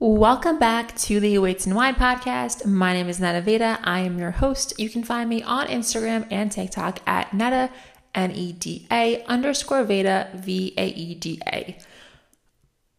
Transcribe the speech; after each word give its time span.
Welcome 0.00 0.60
back 0.60 0.96
to 0.98 1.18
the 1.18 1.38
Weights 1.38 1.66
and 1.66 1.74
Wine 1.74 1.96
podcast. 1.96 2.64
My 2.64 2.92
name 2.92 3.08
is 3.08 3.18
Neda 3.18 3.42
Vaeda. 3.42 3.80
I 3.82 3.98
am 3.98 4.16
your 4.16 4.30
host. 4.30 4.78
You 4.78 4.88
can 4.88 5.02
find 5.02 5.28
me 5.28 5.42
on 5.42 5.66
Instagram 5.66 6.24
and 6.30 6.52
TikTok 6.52 7.00
at 7.04 7.30
Neda, 7.30 7.68
N 8.14 8.30
E 8.30 8.52
D 8.52 8.86
A 8.92 9.24
underscore 9.24 9.84
Vaeda, 9.84 10.32
V 10.34 10.72
A 10.76 10.86
E 10.86 11.16
D 11.16 11.42
A. 11.48 11.76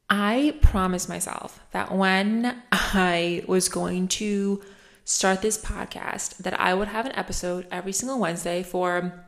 I 0.09 0.57
promised 0.61 1.07
myself 1.07 1.61
that 1.71 1.93
when 1.95 2.61
I 2.73 3.45
was 3.47 3.69
going 3.69 4.09
to 4.09 4.61
start 5.05 5.41
this 5.41 5.57
podcast, 5.57 6.35
that 6.39 6.59
I 6.59 6.73
would 6.73 6.89
have 6.89 7.05
an 7.05 7.15
episode 7.15 7.65
every 7.71 7.93
single 7.93 8.19
Wednesday 8.19 8.61
for, 8.61 9.25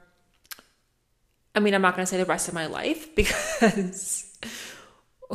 I 1.55 1.61
mean, 1.61 1.73
I'm 1.73 1.81
not 1.81 1.95
going 1.95 2.05
to 2.05 2.09
say 2.09 2.17
the 2.17 2.25
rest 2.25 2.49
of 2.49 2.53
my 2.53 2.65
life 2.65 3.15
because 3.15 4.27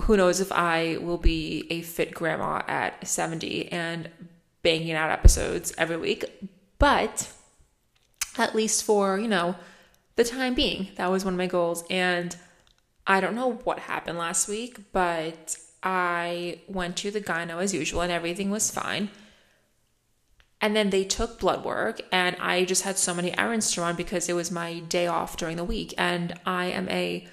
who 0.02 0.16
knows 0.16 0.40
if 0.40 0.52
I 0.52 0.98
will 1.00 1.18
be 1.18 1.66
a 1.70 1.82
fit 1.82 2.14
grandma 2.14 2.62
at 2.66 3.06
70 3.06 3.72
and 3.72 4.10
banging 4.62 4.92
out 4.92 5.10
episodes 5.10 5.72
every 5.78 5.96
week, 5.96 6.24
but 6.78 7.32
at 8.38 8.54
least 8.54 8.84
for, 8.84 9.18
you 9.18 9.28
know, 9.28 9.56
the 10.16 10.24
time 10.24 10.54
being, 10.54 10.88
that 10.96 11.10
was 11.10 11.24
one 11.24 11.34
of 11.34 11.38
my 11.38 11.46
goals. 11.46 11.84
And 11.90 12.36
I 13.06 13.20
don't 13.20 13.34
know 13.34 13.52
what 13.64 13.78
happened 13.80 14.18
last 14.18 14.48
week, 14.48 14.78
but 14.92 15.56
I 15.82 16.60
went 16.66 16.96
to 16.98 17.10
the 17.10 17.20
gyno 17.20 17.62
as 17.62 17.72
usual 17.72 18.00
and 18.00 18.12
everything 18.12 18.50
was 18.50 18.70
fine. 18.70 19.10
And 20.60 20.74
then 20.74 20.88
they 20.90 21.04
took 21.04 21.38
blood 21.38 21.66
work, 21.66 22.00
and 22.10 22.34
I 22.40 22.64
just 22.64 22.82
had 22.82 22.96
so 22.96 23.12
many 23.12 23.36
errands 23.36 23.70
to 23.72 23.82
run 23.82 23.94
because 23.94 24.26
it 24.26 24.32
was 24.32 24.50
my 24.50 24.78
day 24.80 25.06
off 25.06 25.36
during 25.36 25.58
the 25.58 25.64
week. 25.64 25.92
And 25.98 26.34
I 26.46 26.66
am 26.66 26.88
a 26.88 27.28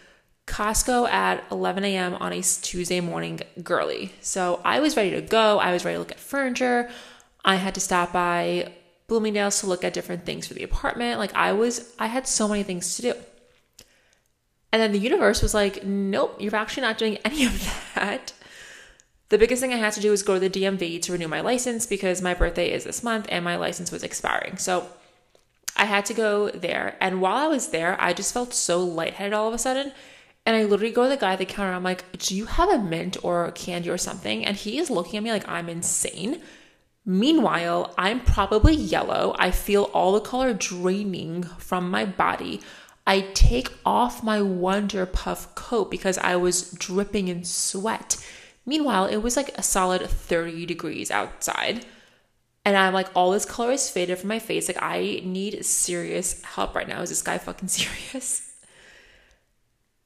Costco 0.45 1.07
at 1.09 1.43
11 1.51 1.83
a.m. 1.85 2.15
on 2.15 2.33
a 2.33 2.41
Tuesday 2.41 2.99
morning 2.99 3.41
girly. 3.63 4.11
So 4.21 4.61
I 4.65 4.79
was 4.79 4.97
ready 4.97 5.11
to 5.11 5.21
go. 5.21 5.59
I 5.59 5.71
was 5.71 5.85
ready 5.85 5.95
to 5.95 5.99
look 5.99 6.11
at 6.11 6.19
furniture. 6.19 6.89
I 7.45 7.55
had 7.55 7.73
to 7.75 7.79
stop 7.81 8.13
by 8.13 8.73
Bloomingdale's 9.07 9.59
to 9.61 9.67
look 9.67 9.83
at 9.83 9.93
different 9.93 10.25
things 10.25 10.47
for 10.47 10.53
the 10.53 10.63
apartment. 10.63 11.19
Like 11.19 11.33
I 11.33 11.53
was, 11.53 11.93
I 11.99 12.07
had 12.07 12.27
so 12.27 12.47
many 12.47 12.63
things 12.63 12.95
to 12.95 13.01
do. 13.01 13.13
And 14.71 14.81
then 14.81 14.91
the 14.91 14.99
universe 14.99 15.41
was 15.41 15.53
like, 15.53 15.85
nope, 15.85 16.35
you're 16.39 16.55
actually 16.55 16.81
not 16.81 16.97
doing 16.97 17.17
any 17.17 17.45
of 17.45 17.91
that. 17.95 18.33
The 19.29 19.37
biggest 19.37 19.61
thing 19.61 19.73
I 19.73 19.77
had 19.77 19.93
to 19.93 20.01
do 20.01 20.11
was 20.11 20.23
go 20.23 20.33
to 20.33 20.39
the 20.39 20.49
DMV 20.49 21.01
to 21.03 21.11
renew 21.11 21.27
my 21.27 21.41
license 21.41 21.85
because 21.85 22.21
my 22.21 22.33
birthday 22.33 22.71
is 22.71 22.83
this 22.83 23.03
month 23.03 23.27
and 23.29 23.45
my 23.45 23.55
license 23.55 23.91
was 23.91 24.03
expiring. 24.03 24.57
So 24.57 24.87
I 25.75 25.85
had 25.85 26.05
to 26.05 26.13
go 26.13 26.49
there. 26.49 26.97
And 26.99 27.21
while 27.21 27.37
I 27.37 27.47
was 27.47 27.69
there, 27.69 27.99
I 27.99 28.13
just 28.13 28.33
felt 28.33 28.53
so 28.53 28.83
lightheaded 28.83 29.33
all 29.33 29.47
of 29.47 29.53
a 29.53 29.57
sudden. 29.57 29.91
And 30.45 30.55
I 30.55 30.63
literally 30.63 30.93
go 30.93 31.03
to 31.03 31.09
the 31.09 31.17
guy 31.17 31.33
at 31.33 31.39
the 31.39 31.45
counter. 31.45 31.73
I'm 31.73 31.83
like, 31.83 32.17
do 32.17 32.35
you 32.35 32.45
have 32.45 32.69
a 32.69 32.77
mint 32.77 33.17
or 33.23 33.49
candy 33.51 33.89
or 33.89 33.97
something? 33.97 34.43
And 34.45 34.57
he 34.57 34.77
is 34.77 34.89
looking 34.89 35.17
at 35.17 35.23
me 35.23 35.31
like 35.31 35.47
I'm 35.47 35.69
insane. 35.69 36.41
Meanwhile, 37.05 37.93
I'm 37.97 38.21
probably 38.21 38.73
yellow. 38.73 39.35
I 39.37 39.51
feel 39.51 39.83
all 39.93 40.13
the 40.13 40.21
color 40.21 40.53
draining 40.53 41.43
from 41.43 41.89
my 41.89 42.05
body. 42.05 42.61
I 43.05 43.21
take 43.33 43.69
off 43.85 44.23
my 44.23 44.41
Wonder 44.41 45.05
Puff 45.05 45.53
coat 45.55 45.91
because 45.91 46.17
I 46.17 46.37
was 46.37 46.71
dripping 46.71 47.27
in 47.27 47.43
sweat. 47.43 48.25
Meanwhile, 48.65 49.07
it 49.07 49.17
was 49.17 49.35
like 49.35 49.57
a 49.57 49.63
solid 49.63 50.01
30 50.01 50.65
degrees 50.65 51.11
outside. 51.11 51.85
And 52.65 52.77
I'm 52.77 52.93
like, 52.93 53.09
all 53.13 53.31
this 53.31 53.43
color 53.43 53.73
is 53.73 53.89
faded 53.89 54.17
from 54.19 54.29
my 54.29 54.39
face. 54.39 54.69
Like, 54.69 54.81
I 54.81 55.21
need 55.25 55.65
serious 55.65 56.41
help 56.43 56.75
right 56.75 56.87
now. 56.87 57.01
Is 57.01 57.09
this 57.09 57.21
guy 57.21 57.37
fucking 57.37 57.67
serious? 57.69 58.52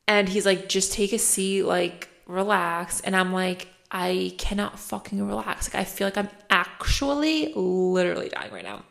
And 0.07 0.29
he's 0.29 0.45
like, 0.45 0.69
just 0.69 0.93
take 0.93 1.11
a 1.13 1.19
seat, 1.19 1.63
like, 1.63 2.09
relax. 2.25 3.01
And 3.01 3.15
I'm 3.15 3.33
like, 3.33 3.67
I 3.91 4.33
cannot 4.37 4.79
fucking 4.79 5.25
relax. 5.25 5.73
Like, 5.73 5.81
I 5.81 5.83
feel 5.83 6.07
like 6.07 6.17
I'm 6.17 6.29
actually 6.49 7.53
literally 7.55 8.29
dying 8.29 8.53
right 8.53 8.63
now. 8.63 8.83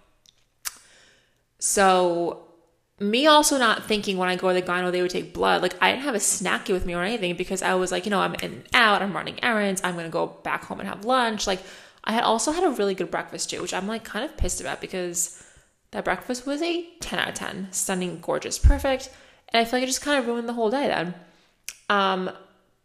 So, 1.59 2.47
me 2.99 3.27
also 3.27 3.59
not 3.59 3.85
thinking 3.85 4.17
when 4.17 4.29
I 4.29 4.37
go 4.37 4.49
to 4.49 4.55
the 4.55 4.63
gyno 4.63 4.91
they 4.91 5.03
would 5.03 5.11
take 5.11 5.35
blood. 5.35 5.63
Like, 5.63 5.75
I 5.83 5.91
didn't 5.91 6.05
have 6.05 6.15
a 6.15 6.19
snacky 6.19 6.73
with 6.73 6.87
me 6.87 6.95
or 6.95 7.03
anything 7.03 7.37
because 7.37 7.63
I 7.63 7.75
was 7.75 7.93
like, 7.93 8.07
you 8.07 8.11
know, 8.11 8.21
I'm 8.21 8.35
in 8.37 8.53
and 8.53 8.65
out, 8.73 9.03
I'm 9.03 9.13
running 9.13 9.43
errands, 9.43 9.81
I'm 9.85 9.97
gonna 9.97 10.09
go 10.09 10.27
back 10.27 10.65
home 10.65 10.81
and 10.81 10.89
have 10.89 11.05
lunch. 11.05 11.47
Like, 11.47 11.61
I 12.05 12.13
had 12.13 12.25
also 12.25 12.53
had 12.53 12.65
a 12.65 12.71
really 12.71 12.95
good 12.95 13.11
breakfast 13.11 13.51
too, 13.51 13.61
which 13.61 13.75
I'm 13.75 13.87
like 13.89 14.05
kind 14.05 14.25
of 14.25 14.37
pissed 14.37 14.61
about 14.61 14.81
because 14.81 15.43
that 15.91 16.05
breakfast 16.05 16.47
was 16.47 16.63
a 16.63 16.87
10 17.01 17.19
out 17.19 17.29
of 17.29 17.35
10. 17.35 17.69
Stunning, 17.73 18.21
gorgeous, 18.21 18.59
perfect. 18.59 19.11
And 19.49 19.61
I 19.61 19.65
feel 19.65 19.79
like 19.79 19.85
it 19.85 19.87
just 19.87 20.03
kind 20.03 20.19
of 20.19 20.27
ruined 20.27 20.49
the 20.49 20.55
whole 20.55 20.71
day 20.71 20.87
then. 20.89 21.15
Um, 21.89 22.31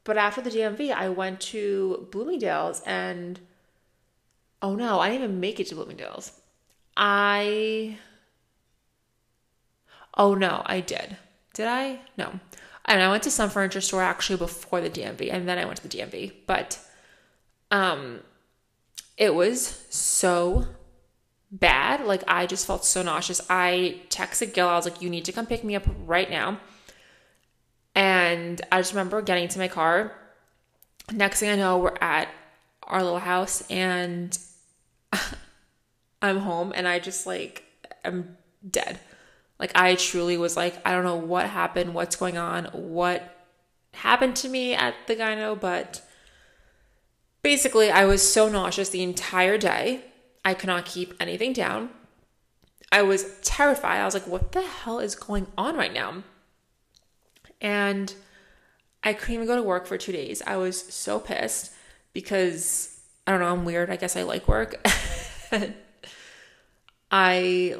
but 0.03 0.17
after 0.17 0.41
the 0.41 0.49
DMV, 0.49 0.91
I 0.91 1.09
went 1.09 1.39
to 1.41 2.07
Bloomingdale's 2.11 2.81
and 2.85 3.39
oh 4.61 4.75
no, 4.75 4.99
I 4.99 5.09
didn't 5.09 5.23
even 5.23 5.39
make 5.39 5.59
it 5.59 5.67
to 5.67 5.75
Bloomingdale's. 5.75 6.39
I 6.95 7.97
oh 10.15 10.35
no, 10.35 10.61
I 10.65 10.81
did. 10.81 11.17
Did 11.53 11.67
I? 11.67 11.99
No. 12.17 12.39
And 12.85 13.01
I 13.01 13.09
went 13.09 13.23
to 13.23 13.31
some 13.31 13.49
furniture 13.49 13.81
store 13.81 14.01
actually 14.01 14.37
before 14.37 14.81
the 14.81 14.89
DMV, 14.89 15.31
and 15.31 15.47
then 15.47 15.57
I 15.57 15.65
went 15.65 15.77
to 15.77 15.87
the 15.87 15.97
DMV. 15.97 16.33
But 16.47 16.79
um, 17.69 18.21
it 19.17 19.35
was 19.35 19.85
so 19.89 20.65
bad. 21.51 22.05
Like 22.05 22.23
I 22.27 22.45
just 22.45 22.65
felt 22.65 22.85
so 22.85 23.03
nauseous. 23.03 23.41
I 23.49 24.01
texted 24.09 24.53
Gil. 24.53 24.67
I 24.67 24.75
was 24.75 24.85
like, 24.85 25.01
"You 25.01 25.09
need 25.09 25.25
to 25.25 25.31
come 25.31 25.45
pick 25.45 25.63
me 25.63 25.75
up 25.75 25.83
right 26.05 26.29
now." 26.29 26.59
And 27.93 28.61
I 28.71 28.79
just 28.79 28.93
remember 28.93 29.21
getting 29.21 29.47
to 29.49 29.59
my 29.59 29.67
car. 29.67 30.15
Next 31.11 31.39
thing 31.39 31.49
I 31.49 31.55
know, 31.55 31.79
we're 31.79 31.97
at 31.99 32.29
our 32.83 33.03
little 33.03 33.19
house 33.19 33.63
and 33.69 34.37
I'm 36.21 36.37
home 36.37 36.71
and 36.75 36.87
I 36.87 36.99
just 36.99 37.25
like 37.25 37.63
am 38.05 38.37
dead. 38.69 38.99
Like 39.59 39.71
I 39.75 39.95
truly 39.95 40.37
was 40.37 40.55
like, 40.55 40.81
I 40.85 40.91
don't 40.91 41.03
know 41.03 41.15
what 41.15 41.47
happened, 41.47 41.93
what's 41.93 42.15
going 42.15 42.37
on, 42.37 42.65
what 42.73 43.45
happened 43.93 44.35
to 44.37 44.49
me 44.49 44.73
at 44.73 44.95
the 45.07 45.15
gyno, 45.15 45.59
but 45.59 46.01
basically 47.41 47.91
I 47.91 48.05
was 48.05 48.21
so 48.21 48.49
nauseous 48.49 48.89
the 48.89 49.03
entire 49.03 49.57
day. 49.57 50.05
I 50.43 50.53
could 50.53 50.67
not 50.67 50.85
keep 50.85 51.13
anything 51.19 51.53
down. 51.53 51.89
I 52.91 53.03
was 53.03 53.39
terrified. 53.41 54.01
I 54.01 54.05
was 54.05 54.13
like, 54.13 54.27
what 54.27 54.51
the 54.51 54.61
hell 54.61 54.99
is 54.99 55.15
going 55.15 55.47
on 55.57 55.75
right 55.75 55.93
now? 55.93 56.23
And 57.61 58.13
I 59.03 59.13
couldn't 59.13 59.35
even 59.35 59.47
go 59.47 59.55
to 59.55 59.63
work 59.63 59.85
for 59.85 59.97
two 59.97 60.11
days. 60.11 60.41
I 60.45 60.57
was 60.57 60.81
so 60.93 61.19
pissed 61.19 61.71
because 62.13 62.99
I 63.25 63.31
don't 63.31 63.39
know, 63.39 63.51
I'm 63.51 63.65
weird. 63.65 63.89
I 63.89 63.95
guess 63.95 64.17
I 64.17 64.23
like 64.23 64.47
work. 64.47 64.75
I, 67.11 67.75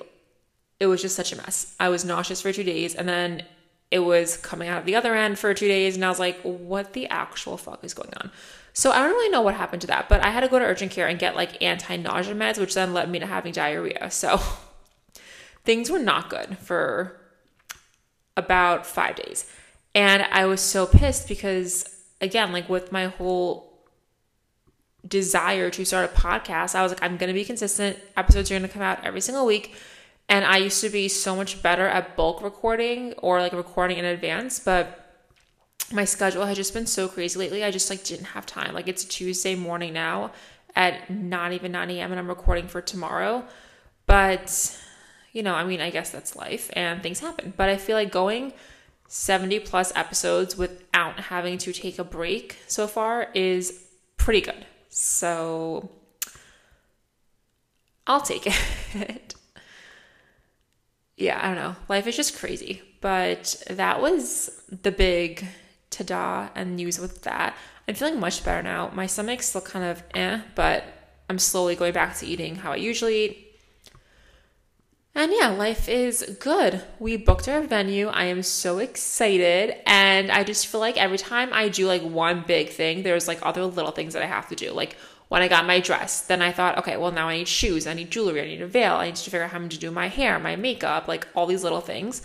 it 0.80 0.88
was 0.88 1.02
just 1.02 1.16
such 1.16 1.34
a 1.34 1.38
mess. 1.38 1.76
I 1.80 1.90
was 1.90 2.06
nauseous 2.06 2.42
for 2.42 2.54
two 2.54 2.64
days 2.64 2.96
and 2.96 3.08
then 3.10 3.44
it 3.90 4.00
was 4.00 4.38
coming 4.38 4.70
out 4.70 4.80
of 4.80 4.86
the 4.86 4.96
other 4.96 5.14
end 5.14 5.38
for 5.38 5.54
two 5.54 5.68
days. 5.68 5.96
And 5.96 6.06
I 6.06 6.10
was 6.10 6.20
like, 6.20 6.40
what 6.42 6.94
the 6.94 7.08
actual 7.08 7.58
fuck 7.58 7.84
is 7.84 7.94
going 7.94 8.14
on? 8.18 8.32
So 8.74 8.92
I 8.92 9.00
don't 9.00 9.12
really 9.12 9.30
know 9.30 9.42
what 9.42 9.56
happened 9.56 9.82
to 9.82 9.88
that, 9.88 10.08
but 10.08 10.24
I 10.24 10.30
had 10.30 10.42
to 10.42 10.48
go 10.48 10.60
to 10.60 10.66
urgent 10.66 10.92
care 10.92 11.08
and 11.08 11.20
get 11.20 11.36
like 11.36 11.62
anti 11.62 11.98
nausea 11.98 12.34
meds, 12.34 12.58
which 12.58 12.74
then 12.74 12.94
led 12.94 13.10
me 13.10 13.20
to 13.20 13.26
having 13.26 13.52
diarrhea. 13.52 14.10
So 14.12 14.40
things 15.64 15.90
were 15.90 16.00
not 16.00 16.30
good 16.30 16.58
for 16.58 17.20
about 18.38 18.86
five 18.86 19.16
days. 19.16 19.52
And 19.94 20.24
I 20.32 20.46
was 20.46 20.62
so 20.62 20.86
pissed 20.86 21.28
because, 21.28 21.86
again, 22.22 22.54
like 22.54 22.70
with 22.70 22.92
my 22.92 23.08
whole 23.08 23.72
desire 25.06 25.70
to 25.72 25.86
start 25.86 26.12
a 26.12 26.16
podcast, 26.16 26.76
I 26.76 26.84
was 26.84 26.92
like, 26.92 27.04
I'm 27.04 27.18
going 27.18 27.28
to 27.28 27.34
be 27.34 27.44
consistent. 27.44 28.00
Episodes 28.16 28.50
are 28.50 28.54
going 28.54 28.64
to 28.64 28.70
come 28.70 28.82
out 28.82 29.04
every 29.04 29.22
single 29.22 29.46
week. 29.46 29.74
And 30.30 30.46
I 30.46 30.58
used 30.58 30.80
to 30.82 30.90
be 30.90 31.10
so 31.10 31.36
much 31.36 31.62
better 31.62 31.86
at 31.88 32.16
bulk 32.16 32.42
recording 32.42 33.14
or 33.18 33.42
like 33.42 33.52
recording 33.52 33.98
in 33.98 34.06
advance, 34.06 34.60
but 34.60 35.01
my 35.92 36.06
schedule 36.06 36.46
has 36.46 36.58
just 36.58 36.74
been 36.74 36.88
so 36.88 37.08
crazy 37.08 37.38
lately. 37.38 37.64
I 37.64 37.72
just 37.72 37.90
like 37.90 38.04
didn't 38.04 38.28
have 38.28 38.46
time. 38.46 38.74
Like 38.74 38.88
it's 38.88 39.04
Tuesday 39.06 39.56
morning 39.56 39.94
now 39.94 40.32
at 40.76 41.10
not 41.10 41.54
even 41.54 41.72
9 41.72 41.90
a.m. 41.92 42.12
and 42.12 42.20
I'm 42.20 42.28
recording 42.28 42.68
for 42.68 42.82
tomorrow. 42.82 43.46
But 44.06 44.78
you 45.34 45.44
know, 45.44 45.56
I 45.56 45.64
mean, 45.64 45.82
I 45.82 45.90
guess 45.90 46.10
that's 46.10 46.36
life 46.36 46.70
and 46.74 47.02
things 47.02 47.20
happen. 47.20 47.54
But 47.56 47.70
I 47.70 47.78
feel 47.78 47.96
like 47.96 48.12
going 48.12 48.54
70 49.08 49.60
plus 49.62 49.92
episodes 49.96 50.58
without 50.58 51.20
having 51.20 51.58
to 51.60 51.74
take 51.74 52.00
a 52.00 52.04
break 52.04 52.60
so 52.68 52.88
far 52.88 53.30
is 53.34 53.86
pretty 54.18 54.42
good. 54.42 54.66
So 54.90 55.90
I'll 58.08 58.22
take 58.22 58.48
it. 58.48 59.36
yeah, 61.18 61.40
I 61.42 61.48
don't 61.48 61.56
know. 61.56 61.76
Life 61.88 62.08
is 62.08 62.16
just 62.16 62.38
crazy. 62.38 62.82
But 63.00 63.64
that 63.70 64.02
was 64.02 64.62
the 64.70 64.92
big 64.92 65.46
ta 66.04 66.48
da 66.48 66.50
and 66.56 66.76
news 66.76 67.00
with 67.00 67.24
that. 67.24 67.56
I'm 67.88 67.96
feeling 67.96 68.20
much 68.20 68.44
better 68.44 68.62
now. 68.62 68.92
My 68.94 69.08
stomach's 69.08 69.48
still 69.48 69.62
kind 69.62 69.86
of 69.86 70.04
eh, 70.14 70.42
but 70.56 70.84
I'm 71.30 71.40
slowly 71.40 71.76
going 71.76 71.94
back 71.94 72.16
to 72.18 72.26
eating 72.26 72.56
how 72.58 72.72
I 72.74 72.78
usually 72.78 73.26
eat 73.26 73.48
and 75.14 75.34
yeah, 75.34 75.50
life 75.50 75.90
is 75.90 76.38
good. 76.40 76.84
We 76.98 77.18
booked 77.18 77.50
our 77.50 77.60
venue. 77.62 78.08
I 78.08 78.26
am 78.26 78.44
so 78.44 78.78
excited. 78.78 79.76
And 79.86 80.32
I 80.32 80.46
just 80.46 80.68
feel 80.68 80.80
like 80.80 80.96
every 80.96 81.18
time 81.18 81.50
I 81.52 81.68
do 81.68 81.86
like 81.86 82.02
one 82.02 82.46
big 82.48 82.70
thing, 82.70 83.04
there's 83.04 83.28
like 83.28 83.40
other 83.42 83.66
little 83.66 83.92
things 83.92 84.14
that 84.14 84.24
I 84.24 84.28
have 84.28 84.48
to 84.48 84.56
do. 84.56 84.72
Like 84.72 84.96
when 85.32 85.42
I 85.42 85.48
got 85.48 85.66
my 85.66 85.80
dress. 85.80 86.20
Then 86.20 86.42
I 86.42 86.52
thought, 86.52 86.78
okay, 86.80 86.98
well, 86.98 87.14
now 87.14 87.30
I 87.30 87.38
need 87.38 87.48
shoes, 87.48 87.88
I 87.88 87.94
need 87.94 88.12
jewelry, 88.12 88.42
I 88.42 88.46
need 88.46 88.62
a 88.62 88.68
veil, 88.68 88.96
I 88.96 89.06
need 89.06 89.16
to 89.16 89.24
figure 89.30 89.44
out 89.44 89.52
how 89.52 89.60
I'm 89.60 89.70
to 89.70 89.80
do 89.80 89.90
my 89.90 90.10
hair, 90.10 90.38
my 90.40 90.58
makeup, 90.58 91.08
like 91.08 91.26
all 91.34 91.46
these 91.46 91.64
little 91.64 91.80
things. 91.80 92.22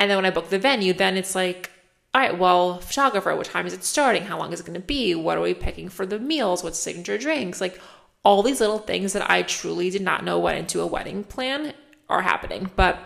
And 0.00 0.10
then 0.10 0.16
when 0.16 0.24
I 0.24 0.30
book 0.30 0.48
the 0.48 0.58
venue, 0.58 0.94
then 0.94 1.18
it's 1.18 1.34
like, 1.34 1.70
all 2.14 2.20
right, 2.20 2.38
well, 2.38 2.78
photographer, 2.78 3.34
what 3.34 3.46
time 3.46 3.66
is 3.66 3.72
it 3.72 3.82
starting? 3.82 4.22
How 4.22 4.38
long 4.38 4.52
is 4.52 4.60
it 4.60 4.66
going 4.66 4.80
to 4.80 4.86
be? 4.86 5.16
What 5.16 5.36
are 5.36 5.40
we 5.40 5.52
picking 5.52 5.88
for 5.88 6.06
the 6.06 6.20
meals? 6.20 6.62
What 6.62 6.76
signature 6.76 7.18
drinks? 7.18 7.60
Like 7.60 7.80
all 8.24 8.42
these 8.42 8.60
little 8.60 8.78
things 8.78 9.12
that 9.12 9.28
I 9.30 9.42
truly 9.42 9.90
did 9.90 10.02
not 10.02 10.24
know 10.24 10.38
went 10.38 10.58
into 10.58 10.80
a 10.80 10.86
wedding 10.86 11.24
plan 11.24 11.74
are 12.08 12.22
happening. 12.22 12.70
But 12.76 12.98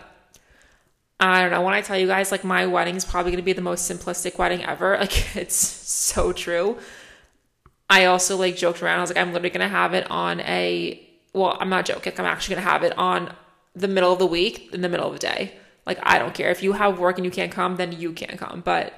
I 1.19 1.41
don't 1.41 1.51
know. 1.51 1.61
When 1.61 1.73
I 1.73 1.81
tell 1.81 1.97
you 1.97 2.07
guys, 2.07 2.31
like, 2.31 2.43
my 2.43 2.65
wedding 2.65 2.95
is 2.95 3.03
probably 3.03 3.31
going 3.31 3.41
to 3.41 3.45
be 3.45 3.53
the 3.53 3.61
most 3.61 3.91
simplistic 3.91 4.37
wedding 4.37 4.63
ever, 4.63 4.97
like, 4.99 5.35
it's 5.35 5.55
so 5.55 6.31
true. 6.31 6.77
I 7.89 8.05
also, 8.05 8.37
like, 8.37 8.55
joked 8.55 8.81
around. 8.81 8.99
I 8.99 9.01
was 9.01 9.09
like, 9.09 9.17
I'm 9.17 9.33
literally 9.33 9.49
going 9.49 9.67
to 9.67 9.75
have 9.75 9.93
it 9.93 10.09
on 10.09 10.39
a, 10.41 11.05
well, 11.33 11.57
I'm 11.59 11.69
not 11.69 11.85
joking. 11.85 12.13
I'm 12.17 12.25
actually 12.25 12.55
going 12.55 12.65
to 12.65 12.71
have 12.71 12.83
it 12.83 12.97
on 12.97 13.33
the 13.75 13.87
middle 13.87 14.13
of 14.13 14.19
the 14.19 14.25
week, 14.25 14.69
in 14.73 14.81
the 14.81 14.89
middle 14.89 15.07
of 15.07 15.13
the 15.13 15.19
day. 15.19 15.57
Like, 15.89 15.97
I 16.03 16.19
don't 16.19 16.35
care. 16.35 16.51
If 16.51 16.61
you 16.61 16.73
have 16.73 16.99
work 16.99 17.17
and 17.17 17.25
you 17.25 17.31
can't 17.31 17.51
come, 17.51 17.77
then 17.77 17.91
you 17.91 18.13
can't 18.13 18.37
come. 18.37 18.61
But 18.63 18.93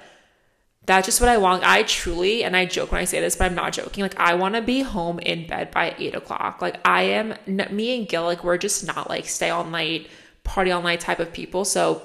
that's 0.85 1.07
just 1.07 1.21
what 1.21 1.29
I 1.29 1.37
want. 1.37 1.63
I 1.63 1.83
truly, 1.83 2.43
and 2.43 2.53
I 2.53 2.65
joke 2.65 2.91
when 2.91 2.99
I 2.99 3.05
say 3.05 3.21
this, 3.21 3.37
but 3.37 3.45
I'm 3.45 3.55
not 3.55 3.71
joking. 3.71 4.01
Like, 4.01 4.19
I 4.19 4.33
want 4.33 4.55
to 4.55 4.61
be 4.61 4.81
home 4.81 5.19
in 5.19 5.47
bed 5.47 5.71
by 5.71 5.95
eight 5.97 6.15
o'clock. 6.15 6.61
Like, 6.61 6.81
I 6.83 7.03
am, 7.03 7.33
me 7.47 7.97
and 7.97 8.09
Gil, 8.09 8.23
like, 8.23 8.43
we're 8.43 8.57
just 8.57 8.85
not 8.85 9.09
like 9.09 9.25
stay 9.25 9.49
all 9.49 9.63
night, 9.63 10.09
party 10.43 10.69
all 10.69 10.81
night 10.81 10.99
type 10.99 11.21
of 11.21 11.31
people. 11.31 11.63
So, 11.63 12.01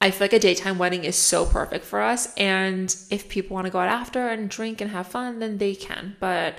I 0.00 0.10
feel 0.10 0.24
like 0.24 0.32
a 0.32 0.40
daytime 0.40 0.78
wedding 0.78 1.04
is 1.04 1.14
so 1.14 1.46
perfect 1.46 1.84
for 1.84 2.02
us. 2.02 2.34
And 2.34 2.92
if 3.08 3.28
people 3.28 3.54
want 3.54 3.66
to 3.66 3.70
go 3.70 3.78
out 3.78 3.88
after 3.88 4.26
and 4.26 4.50
drink 4.50 4.80
and 4.80 4.90
have 4.90 5.06
fun, 5.06 5.38
then 5.38 5.58
they 5.58 5.76
can. 5.76 6.16
But 6.18 6.58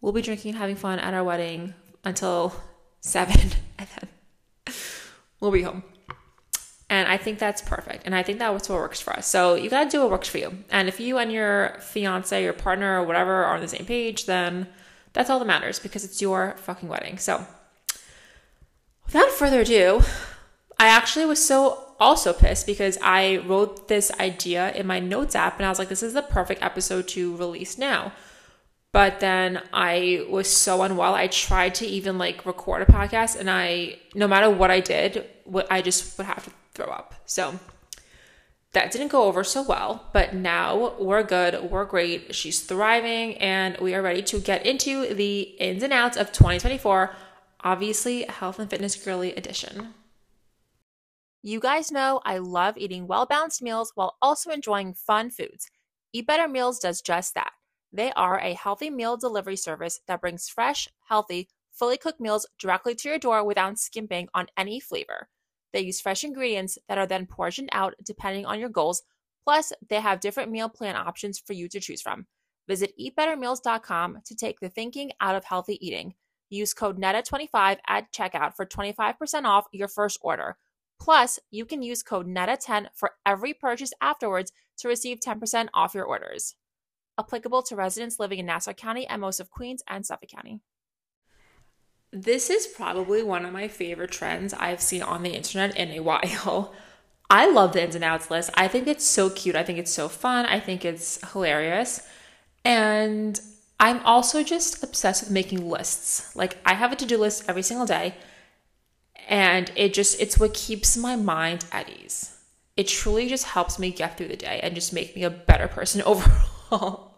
we'll 0.00 0.12
be 0.12 0.22
drinking 0.22 0.50
and 0.50 0.58
having 0.58 0.76
fun 0.76 1.00
at 1.00 1.12
our 1.12 1.24
wedding 1.24 1.74
until 2.04 2.54
seven, 3.00 3.50
and 3.80 3.88
then 3.96 4.74
we'll 5.40 5.50
be 5.50 5.62
home. 5.62 5.82
And 6.90 7.08
I 7.08 7.16
think 7.16 7.38
that's 7.38 7.62
perfect. 7.62 8.02
And 8.04 8.14
I 8.14 8.22
think 8.22 8.38
that's 8.38 8.68
what 8.68 8.78
works 8.78 9.00
for 9.00 9.14
us. 9.14 9.26
So 9.26 9.54
you 9.54 9.70
got 9.70 9.84
to 9.84 9.90
do 9.90 10.00
what 10.02 10.10
works 10.10 10.28
for 10.28 10.38
you. 10.38 10.64
And 10.70 10.86
if 10.86 11.00
you 11.00 11.18
and 11.18 11.32
your 11.32 11.76
fiance, 11.80 12.42
your 12.42 12.52
partner, 12.52 13.00
or 13.00 13.04
whatever 13.04 13.44
are 13.44 13.54
on 13.54 13.60
the 13.60 13.68
same 13.68 13.86
page, 13.86 14.26
then 14.26 14.68
that's 15.12 15.30
all 15.30 15.38
that 15.38 15.46
matters 15.46 15.78
because 15.78 16.04
it's 16.04 16.20
your 16.20 16.56
fucking 16.58 16.88
wedding. 16.88 17.18
So 17.18 17.46
without 19.06 19.30
further 19.30 19.60
ado, 19.60 20.02
I 20.78 20.88
actually 20.88 21.24
was 21.24 21.44
so 21.44 21.94
also 21.98 22.32
pissed 22.32 22.66
because 22.66 22.98
I 23.00 23.38
wrote 23.38 23.88
this 23.88 24.10
idea 24.20 24.72
in 24.72 24.86
my 24.86 25.00
notes 25.00 25.34
app 25.34 25.56
and 25.56 25.66
I 25.66 25.68
was 25.68 25.78
like, 25.78 25.88
this 25.88 26.02
is 26.02 26.12
the 26.12 26.22
perfect 26.22 26.62
episode 26.62 27.08
to 27.08 27.36
release 27.36 27.78
now. 27.78 28.12
But 28.92 29.20
then 29.20 29.62
I 29.72 30.24
was 30.28 30.48
so 30.48 30.82
unwell. 30.82 31.14
I 31.14 31.26
tried 31.28 31.74
to 31.76 31.86
even 31.86 32.18
like 32.18 32.46
record 32.46 32.82
a 32.82 32.86
podcast 32.86 33.38
and 33.38 33.50
I, 33.50 33.98
no 34.14 34.28
matter 34.28 34.50
what 34.50 34.70
I 34.70 34.80
did, 34.80 35.26
I 35.70 35.82
just 35.82 36.16
would 36.18 36.26
have 36.26 36.44
to 36.44 36.50
throw 36.74 36.86
up. 36.86 37.14
So 37.24 37.58
that 38.72 38.90
didn't 38.90 39.08
go 39.08 39.24
over 39.24 39.44
so 39.44 39.62
well, 39.62 40.04
but 40.12 40.34
now 40.34 40.94
we're 40.98 41.22
good. 41.22 41.70
We're 41.70 41.84
great. 41.84 42.34
She's 42.34 42.60
thriving 42.60 43.36
and 43.38 43.78
we 43.78 43.94
are 43.94 44.02
ready 44.02 44.22
to 44.22 44.40
get 44.40 44.66
into 44.66 45.14
the 45.14 45.42
ins 45.42 45.82
and 45.82 45.92
outs 45.92 46.16
of 46.16 46.32
2024. 46.32 47.14
Obviously, 47.60 48.24
health 48.24 48.58
and 48.58 48.68
fitness 48.68 48.96
girly 48.96 49.32
edition. 49.34 49.94
You 51.42 51.60
guys 51.60 51.92
know 51.92 52.20
I 52.24 52.38
love 52.38 52.76
eating 52.76 53.06
well 53.06 53.26
balanced 53.26 53.62
meals 53.62 53.92
while 53.94 54.16
also 54.20 54.50
enjoying 54.50 54.94
fun 54.94 55.30
foods. 55.30 55.70
Eat 56.12 56.26
Better 56.26 56.48
Meals 56.48 56.78
does 56.78 57.00
just 57.00 57.34
that. 57.34 57.52
They 57.92 58.12
are 58.12 58.40
a 58.40 58.54
healthy 58.54 58.90
meal 58.90 59.16
delivery 59.16 59.56
service 59.56 60.00
that 60.06 60.20
brings 60.20 60.48
fresh, 60.48 60.88
healthy, 61.08 61.48
fully 61.70 61.96
cooked 61.96 62.20
meals 62.20 62.46
directly 62.58 62.94
to 62.96 63.08
your 63.08 63.18
door 63.18 63.44
without 63.44 63.78
skimping 63.78 64.28
on 64.34 64.46
any 64.56 64.80
flavor. 64.80 65.28
They 65.74 65.80
use 65.80 66.00
fresh 66.00 66.22
ingredients 66.22 66.78
that 66.88 66.98
are 66.98 67.06
then 67.06 67.26
portioned 67.26 67.68
out 67.72 67.94
depending 68.02 68.46
on 68.46 68.60
your 68.60 68.68
goals. 68.68 69.02
Plus, 69.44 69.72
they 69.90 70.00
have 70.00 70.20
different 70.20 70.52
meal 70.52 70.68
plan 70.68 70.96
options 70.96 71.38
for 71.38 71.52
you 71.52 71.68
to 71.68 71.80
choose 71.80 72.00
from. 72.00 72.26
Visit 72.68 72.94
eatbettermeals.com 72.98 74.20
to 74.24 74.34
take 74.36 74.60
the 74.60 74.68
thinking 74.68 75.10
out 75.20 75.34
of 75.34 75.44
healthy 75.44 75.84
eating. 75.84 76.14
Use 76.48 76.72
code 76.72 76.98
NEDA25 76.98 77.78
at 77.88 78.12
checkout 78.12 78.54
for 78.54 78.64
25% 78.64 79.44
off 79.44 79.66
your 79.72 79.88
first 79.88 80.18
order. 80.22 80.56
Plus, 81.00 81.40
you 81.50 81.66
can 81.66 81.82
use 81.82 82.04
code 82.04 82.28
NEDA10 82.28 82.86
for 82.94 83.10
every 83.26 83.52
purchase 83.52 83.92
afterwards 84.00 84.52
to 84.78 84.88
receive 84.88 85.18
10% 85.18 85.68
off 85.74 85.94
your 85.94 86.04
orders. 86.04 86.54
Applicable 87.18 87.62
to 87.64 87.76
residents 87.76 88.20
living 88.20 88.38
in 88.38 88.46
Nassau 88.46 88.72
County 88.72 89.06
and 89.08 89.20
most 89.20 89.40
of 89.40 89.50
Queens 89.50 89.82
and 89.88 90.06
Suffolk 90.06 90.30
County. 90.30 90.60
This 92.14 92.48
is 92.48 92.66
probably 92.66 93.22
one 93.22 93.44
of 93.44 93.52
my 93.52 93.68
favorite 93.68 94.12
trends 94.12 94.54
I've 94.54 94.80
seen 94.80 95.02
on 95.02 95.22
the 95.22 95.34
internet 95.34 95.76
in 95.76 95.90
a 95.90 96.00
while. 96.00 96.72
I 97.30 97.50
love 97.50 97.72
the 97.72 97.82
ins 97.82 97.94
and 97.94 98.04
outs 98.04 98.30
list. 98.30 98.50
I 98.54 98.68
think 98.68 98.86
it's 98.86 99.04
so 99.04 99.28
cute. 99.30 99.56
I 99.56 99.64
think 99.64 99.78
it's 99.78 99.92
so 99.92 100.08
fun. 100.08 100.46
I 100.46 100.60
think 100.60 100.84
it's 100.84 101.20
hilarious. 101.32 102.06
And 102.64 103.40
I'm 103.80 104.00
also 104.04 104.42
just 104.42 104.82
obsessed 104.82 105.24
with 105.24 105.30
making 105.32 105.68
lists. 105.68 106.34
Like, 106.36 106.58
I 106.64 106.74
have 106.74 106.92
a 106.92 106.96
to 106.96 107.04
do 107.04 107.18
list 107.18 107.44
every 107.48 107.62
single 107.62 107.86
day 107.86 108.14
and 109.28 109.70
it 109.76 109.94
just 109.94 110.20
it's 110.20 110.38
what 110.38 110.54
keeps 110.54 110.96
my 110.96 111.16
mind 111.16 111.64
at 111.72 111.88
ease 111.88 112.36
it 112.76 112.88
truly 112.88 113.28
just 113.28 113.44
helps 113.44 113.78
me 113.78 113.90
get 113.90 114.16
through 114.16 114.28
the 114.28 114.36
day 114.36 114.60
and 114.62 114.74
just 114.74 114.92
make 114.92 115.14
me 115.14 115.22
a 115.22 115.30
better 115.30 115.68
person 115.68 116.02
overall 116.06 117.14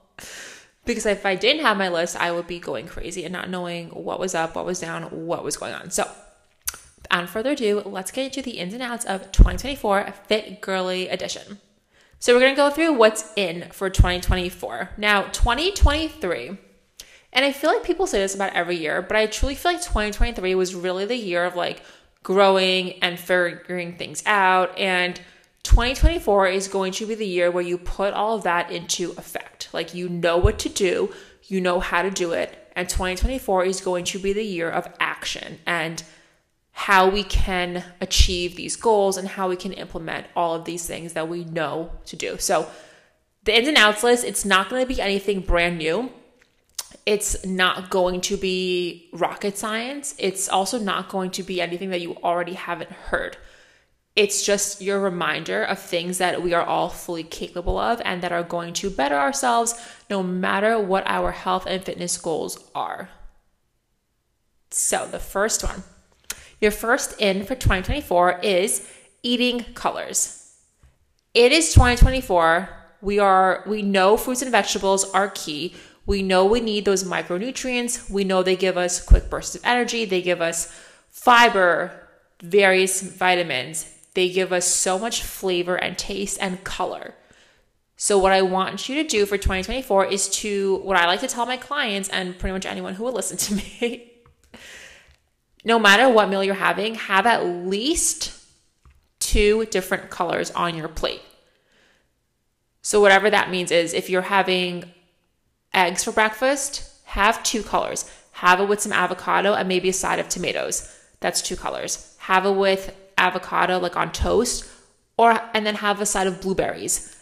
because 0.87 1.07
if 1.07 1.27
i 1.27 1.35
didn't 1.35 1.63
have 1.63 1.77
my 1.77 1.89
list 1.89 2.17
i 2.17 2.31
would 2.31 2.47
be 2.47 2.59
going 2.59 2.87
crazy 2.87 3.25
and 3.25 3.33
not 3.33 3.51
knowing 3.51 3.89
what 3.91 4.19
was 4.19 4.35
up 4.35 4.55
what 4.55 4.65
was 4.65 4.81
down 4.81 5.05
what 5.05 5.45
was 5.45 5.57
going 5.57 5.75
on 5.75 5.91
so 5.91 6.09
without 6.97 7.29
further 7.29 7.51
ado 7.51 7.83
let's 7.85 8.11
get 8.11 8.27
into 8.27 8.43
the 8.43 8.59
ins 8.59 8.73
and 8.73 8.83
outs 8.83 9.05
of 9.05 9.23
2024 9.33 10.13
fit 10.27 10.61
girly 10.61 11.09
edition 11.09 11.59
so 12.19 12.33
we're 12.33 12.41
going 12.41 12.55
to 12.55 12.57
go 12.57 12.71
through 12.71 12.95
what's 12.95 13.31
in 13.37 13.69
for 13.71 13.91
2024 13.91 14.91
now 14.97 15.23
2023 15.25 16.59
and 17.37 17.45
I 17.45 17.53
feel 17.53 17.71
like 17.71 17.85
people 17.85 18.07
say 18.07 18.21
this 18.21 18.35
about 18.35 18.55
every 18.55 18.77
year, 18.77 19.03
but 19.03 19.15
I 19.15 19.27
truly 19.27 19.55
feel 19.55 19.73
like 19.73 19.83
2023 19.83 20.55
was 20.55 20.75
really 20.75 21.05
the 21.05 21.17
year 21.17 21.45
of 21.45 21.55
like 21.55 21.83
growing 22.23 22.95
and 23.03 23.21
figuring 23.21 23.97
things 23.97 24.23
out. 24.25 24.77
And 24.79 25.21
2024 25.67 26.47
is 26.49 26.69
going 26.69 26.93
to 26.93 27.07
be 27.07 27.15
the 27.17 27.27
year 27.27 27.51
where 27.51 27.63
you 27.63 27.77
put 27.77 28.15
all 28.15 28.37
of 28.37 28.45
that 28.45 28.71
into 28.71 29.11
effect. 29.19 29.69
Like 29.73 29.95
you 29.95 30.09
know 30.09 30.37
what 30.37 30.61
to 30.61 30.69
do, 30.69 31.13
you 31.45 31.61
know 31.61 31.81
how 31.81 32.03
to 32.03 32.11
do 32.11 32.33
it. 32.33 32.71
And 32.77 32.89
2024 32.89 33.65
is 33.65 33.81
going 33.81 34.05
to 34.07 34.19
be 34.19 34.33
the 34.33 34.45
year 34.45 34.71
of 34.71 34.89
action 35.01 35.59
and 35.67 36.03
how 36.71 37.09
we 37.09 37.25
can 37.25 37.83
achieve 38.01 38.55
these 38.55 38.77
goals 38.77 39.17
and 39.17 39.27
how 39.27 39.49
we 39.49 39.57
can 39.57 39.73
implement 39.73 40.27
all 40.37 40.55
of 40.55 40.67
these 40.67 40.87
things 40.87 41.15
that 41.15 41.29
we 41.29 41.45
know 41.45 41.91
to 42.05 42.17
do. 42.17 42.39
So, 42.39 42.69
the 43.45 43.57
ins 43.57 43.69
and 43.69 43.77
outs 43.77 44.03
list, 44.03 44.25
it's 44.25 44.45
not 44.45 44.69
going 44.69 44.83
to 44.87 44.95
be 44.95 45.01
anything 45.01 45.41
brand 45.41 45.79
new 45.79 46.13
it's 47.07 47.47
not 47.47 47.89
going 47.89 48.21
to 48.23 48.37
be 48.37 49.09
rocket 49.13 49.57
science. 49.57 50.17
It's 50.19 50.49
also 50.49 50.79
not 50.79 51.09
going 51.09 51.31
to 51.33 51.45
be 51.45 51.61
anything 51.61 51.91
that 51.91 52.01
you 52.01 52.17
already 52.17 52.55
haven't 52.55 52.91
heard. 52.91 53.37
It's 54.17 54.45
just 54.45 54.81
your 54.81 54.99
reminder 54.99 55.63
of 55.63 55.79
things 55.79 56.17
that 56.19 56.43
we 56.43 56.55
are 56.55 56.65
all 56.65 56.89
fully 56.89 57.23
capable 57.23 57.79
of 57.79 58.01
and 58.03 58.23
that 58.23 58.33
are 58.33 58.43
going 58.43 58.73
to 58.75 58.89
better 58.89 59.15
ourselves 59.15 59.75
no 60.09 60.23
matter 60.23 60.79
what 60.79 61.07
our 61.07 61.33
health 61.33 61.67
and 61.67 61.85
fitness 61.85 62.17
goals 62.17 62.59
are. 62.75 63.11
So, 64.71 65.07
the 65.07 65.19
first 65.19 65.63
one, 65.63 65.83
your 66.61 66.71
first 66.71 67.21
in 67.21 67.45
for 67.45 67.55
2024 67.55 68.41
is 68.41 68.91
eating 69.23 69.65
colors. 69.75 70.55
It 71.35 71.53
is 71.53 71.75
2024. 71.75 72.71
We 73.03 73.19
are 73.19 73.63
we 73.67 73.83
know 73.83 74.17
fruits 74.17 74.41
and 74.41 74.51
vegetables 74.51 75.05
are 75.11 75.29
key. 75.29 75.75
We 76.07 76.23
know 76.23 76.47
we 76.47 76.61
need 76.61 76.85
those 76.85 77.05
micronutrients. 77.05 78.09
We 78.09 78.25
know 78.25 78.43
they 78.43 78.57
give 78.57 78.79
us 78.79 79.05
quick 79.05 79.29
bursts 79.29 79.57
of 79.57 79.61
energy. 79.65 80.05
They 80.07 80.23
give 80.23 80.41
us 80.41 80.73
fiber, 81.11 82.09
various 82.41 83.03
vitamins. 83.03 83.93
They 84.17 84.31
give 84.31 84.51
us 84.51 84.67
so 84.67 84.99
much 84.99 85.23
flavor 85.23 85.77
and 85.77 85.99
taste 85.99 86.39
and 86.41 86.65
color. 86.65 87.15
So, 87.99 88.17
what 88.17 88.33
I 88.33 88.41
want 88.41 88.89
you 88.89 88.95
to 89.03 89.07
do 89.07 89.27
for 89.27 89.37
2024 89.37 90.07
is 90.07 90.31
to, 90.41 90.77
what 90.77 90.97
I 90.97 91.05
like 91.05 91.21
to 91.21 91.27
tell 91.27 91.45
my 91.45 91.59
clients 91.59 92.09
and 92.09 92.39
pretty 92.39 92.55
much 92.55 92.65
anyone 92.65 92.95
who 92.95 93.05
will 93.05 93.13
listen 93.13 93.37
to 93.37 93.55
me, 93.83 94.11
no 95.67 95.79
matter 95.79 96.09
what 96.09 96.31
meal 96.31 96.43
you're 96.43 96.55
having, 96.55 96.95
have 96.95 97.27
at 97.27 97.45
least 97.45 98.33
two 99.19 99.67
different 99.67 100.09
colors 100.09 100.51
on 100.53 100.75
your 100.75 100.89
plate. 100.89 101.21
So, 102.81 103.03
whatever 103.03 103.29
that 103.29 103.51
means 103.51 103.71
is 103.71 103.93
if 103.93 104.09
you're 104.09 104.23
having 104.23 104.95
eggs 105.75 106.05
for 106.05 106.13
breakfast, 106.13 106.91
have 107.05 107.43
two 107.43 107.63
colors. 107.63 108.11
Have 108.33 108.61
it 108.61 108.69
with 108.69 108.81
some 108.81 108.95
avocado 108.95 109.53
and 109.53 109.69
maybe 109.69 109.91
a 109.91 109.93
side 109.93 110.21
of 110.21 110.31
tomatoes. 110.31 110.91
That's 111.21 111.43
two 111.43 111.57
colors. 111.57 112.17
Have 112.21 112.47
it 112.47 112.53
with 112.53 112.97
avocado 113.19 113.79
like 113.79 113.97
on 113.97 114.13
toast 114.13 114.69
or 115.17 115.41
and 115.55 115.67
then 115.67 115.77
have 115.77 116.01
a 116.01 116.07
side 116.07 116.27
of 116.27 116.41
blueberries. 116.41 117.13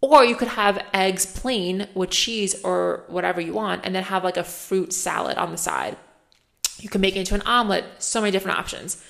Or 0.00 0.24
you 0.24 0.34
could 0.34 0.48
have 0.48 0.84
eggs 0.92 1.26
plain 1.26 1.86
with 1.94 2.10
cheese 2.10 2.60
or 2.64 3.04
whatever 3.06 3.40
you 3.40 3.52
want, 3.52 3.86
and 3.86 3.94
then 3.94 4.02
have 4.02 4.24
like 4.24 4.36
a 4.36 4.42
fruit 4.42 4.92
salad 4.92 5.38
on 5.38 5.52
the 5.52 5.56
side. 5.56 5.96
You 6.78 6.88
can 6.88 7.00
make 7.00 7.14
it 7.14 7.20
into 7.20 7.36
an 7.36 7.42
omelet, 7.42 7.84
so 7.98 8.20
many 8.20 8.32
different 8.32 8.58
options. 8.58 9.02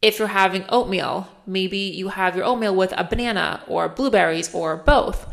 If 0.00 0.20
you're 0.20 0.28
having 0.28 0.66
oatmeal, 0.68 1.28
maybe 1.46 1.78
you 1.78 2.10
have 2.10 2.36
your 2.36 2.44
oatmeal 2.44 2.76
with 2.76 2.92
a 2.96 3.02
banana 3.02 3.62
or 3.66 3.88
blueberries 3.88 4.54
or 4.54 4.76
both, 4.76 5.26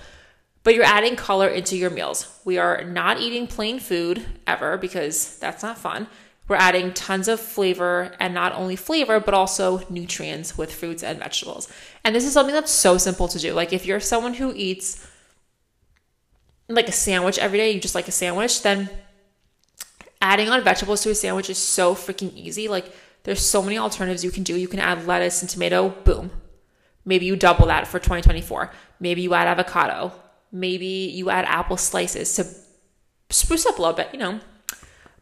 but 0.64 0.74
you're 0.74 0.84
adding 0.84 1.16
color 1.16 1.48
into 1.48 1.78
your 1.78 1.92
meals. 1.92 2.40
We 2.44 2.58
are 2.58 2.84
not 2.84 3.20
eating 3.20 3.46
plain 3.46 3.80
food 3.80 4.26
ever 4.48 4.78
because 4.78 5.38
that's 5.38 5.62
not 5.62 5.78
fun. 5.78 6.08
We're 6.48 6.58
adding 6.58 6.94
tons 6.94 7.28
of 7.28 7.40
flavor 7.40 8.14
and 8.20 8.34
not 8.34 8.54
only 8.54 8.76
flavor, 8.76 9.20
but 9.20 9.34
also 9.34 9.84
nutrients 9.90 10.58
with 10.58 10.74
fruits 10.74 11.04
and 11.04 11.20
vegetables. 11.20 11.72
And 12.04 12.14
this 12.14 12.26
is 12.26 12.34
something 12.34 12.54
that's 12.54 12.72
so 12.72 12.98
simple 12.98 13.28
to 13.30 13.40
do. 13.40 13.54
Like 13.54 13.72
if 13.72 13.86
you're 13.86 14.00
someone 14.00 14.34
who 14.34 14.52
eats 14.56 15.08
like 16.68 16.90
a 16.90 16.94
sandwich 16.94 17.38
every 17.38 17.58
day, 17.58 17.72
you 17.72 17.80
just 17.80 17.96
like 17.96 18.08
a 18.08 18.12
sandwich, 18.12 18.64
then 18.64 18.90
adding 20.22 20.50
on 20.50 20.64
vegetables 20.64 21.02
to 21.04 21.10
a 21.10 21.16
sandwich 21.16 21.50
is 21.50 21.58
so 21.58 21.96
freaking 21.96 22.34
easy. 22.36 22.68
Like 22.68 22.94
there's 23.24 23.46
so 23.46 23.62
many 23.62 23.78
alternatives 23.78 24.24
you 24.24 24.32
can 24.32 24.44
do. 24.44 24.56
You 24.56 24.68
can 24.68 24.80
add 24.80 25.08
lettuce 25.08 25.42
and 25.42 25.50
tomato, 25.50 25.90
boom. 25.90 26.32
Maybe 27.06 27.26
you 27.26 27.36
double 27.36 27.68
that 27.68 27.88
for 27.88 28.00
2024. 28.00 28.72
Maybe 29.00 29.22
you 29.22 29.34
add 29.34 29.48
avocado. 29.48 30.12
Maybe 30.52 30.86
you 30.86 31.30
add 31.30 31.46
apple 31.46 31.78
slices 31.78 32.36
to 32.36 32.46
spruce 33.30 33.66
up 33.66 33.78
a 33.78 33.82
little 33.82 33.96
bit, 33.96 34.10
you 34.12 34.20
know. 34.20 34.40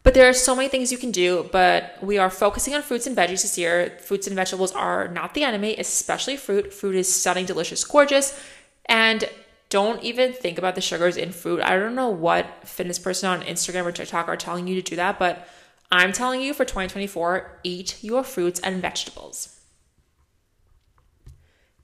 But 0.02 0.14
there 0.14 0.28
are 0.28 0.32
so 0.32 0.56
many 0.56 0.68
things 0.68 0.90
you 0.90 0.98
can 0.98 1.10
do, 1.10 1.48
but 1.52 1.98
we 2.02 2.16
are 2.16 2.30
focusing 2.30 2.74
on 2.74 2.82
fruits 2.82 3.06
and 3.06 3.16
veggies 3.16 3.42
this 3.42 3.58
year. 3.58 3.98
Fruits 4.00 4.26
and 4.26 4.34
vegetables 4.34 4.72
are 4.72 5.08
not 5.08 5.34
the 5.34 5.44
enemy, 5.44 5.76
especially 5.76 6.36
fruit. 6.38 6.72
Fruit 6.72 6.94
is 6.94 7.14
stunning, 7.14 7.44
delicious, 7.44 7.84
gorgeous. 7.84 8.40
And 8.86 9.28
don't 9.68 10.02
even 10.02 10.32
think 10.32 10.58
about 10.58 10.74
the 10.74 10.80
sugars 10.80 11.16
in 11.16 11.32
fruit. 11.32 11.60
I 11.60 11.78
don't 11.78 11.94
know 11.94 12.08
what 12.08 12.66
fitness 12.66 12.98
person 12.98 13.28
on 13.28 13.42
Instagram 13.42 13.84
or 13.84 13.92
TikTok 13.92 14.26
are 14.26 14.36
telling 14.36 14.66
you 14.66 14.74
to 14.80 14.90
do 14.90 14.96
that, 14.96 15.18
but 15.18 15.46
I'm 15.92 16.12
telling 16.12 16.40
you 16.40 16.54
for 16.54 16.64
2024, 16.64 17.60
eat 17.62 18.02
your 18.02 18.24
fruits 18.24 18.58
and 18.60 18.80
vegetables. 18.80 19.60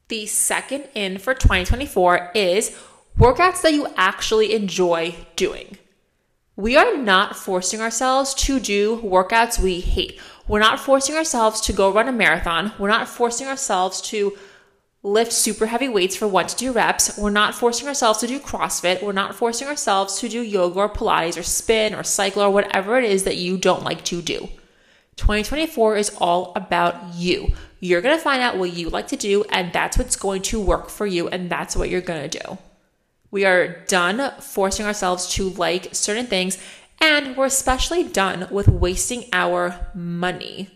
The 0.08 0.26
second 0.26 0.88
in 0.94 1.18
for 1.18 1.34
2024 1.34 2.30
is 2.34 2.76
workouts 3.18 3.62
that 3.62 3.72
you 3.72 3.88
actually 3.96 4.54
enjoy 4.54 5.14
doing. 5.34 5.78
We 6.58 6.74
are 6.74 6.96
not 6.96 7.36
forcing 7.36 7.82
ourselves 7.82 8.32
to 8.34 8.58
do 8.58 8.96
workouts 9.02 9.58
we 9.58 9.80
hate. 9.80 10.18
We're 10.48 10.58
not 10.58 10.80
forcing 10.80 11.14
ourselves 11.14 11.60
to 11.62 11.74
go 11.74 11.92
run 11.92 12.08
a 12.08 12.12
marathon. 12.12 12.72
We're 12.78 12.88
not 12.88 13.08
forcing 13.08 13.46
ourselves 13.46 14.00
to 14.02 14.38
lift 15.02 15.32
super 15.32 15.66
heavy 15.66 15.90
weights 15.90 16.16
for 16.16 16.26
one 16.26 16.46
to 16.46 16.56
two 16.56 16.72
reps. 16.72 17.18
We're 17.18 17.28
not 17.28 17.54
forcing 17.54 17.86
ourselves 17.86 18.20
to 18.20 18.26
do 18.26 18.40
CrossFit. 18.40 19.02
We're 19.02 19.12
not 19.12 19.34
forcing 19.34 19.68
ourselves 19.68 20.18
to 20.20 20.30
do 20.30 20.40
yoga 20.40 20.80
or 20.80 20.88
Pilates 20.88 21.38
or 21.38 21.42
spin 21.42 21.94
or 21.94 22.02
cycle 22.02 22.40
or 22.40 22.50
whatever 22.50 22.96
it 22.96 23.04
is 23.04 23.24
that 23.24 23.36
you 23.36 23.58
don't 23.58 23.84
like 23.84 24.02
to 24.06 24.22
do. 24.22 24.48
2024 25.16 25.96
is 25.96 26.16
all 26.18 26.54
about 26.56 27.14
you. 27.14 27.52
You're 27.80 28.00
going 28.00 28.16
to 28.16 28.22
find 28.22 28.40
out 28.40 28.56
what 28.56 28.72
you 28.72 28.88
like 28.88 29.08
to 29.08 29.16
do, 29.16 29.44
and 29.50 29.74
that's 29.74 29.98
what's 29.98 30.16
going 30.16 30.40
to 30.42 30.60
work 30.60 30.88
for 30.88 31.06
you, 31.06 31.28
and 31.28 31.50
that's 31.50 31.76
what 31.76 31.90
you're 31.90 32.00
going 32.00 32.30
to 32.30 32.38
do. 32.38 32.58
We 33.30 33.44
are 33.44 33.84
done 33.86 34.32
forcing 34.40 34.86
ourselves 34.86 35.28
to 35.34 35.50
like 35.50 35.94
certain 35.94 36.26
things, 36.26 36.58
and 37.00 37.36
we're 37.36 37.46
especially 37.46 38.04
done 38.04 38.48
with 38.50 38.68
wasting 38.68 39.24
our 39.32 39.90
money 39.94 40.70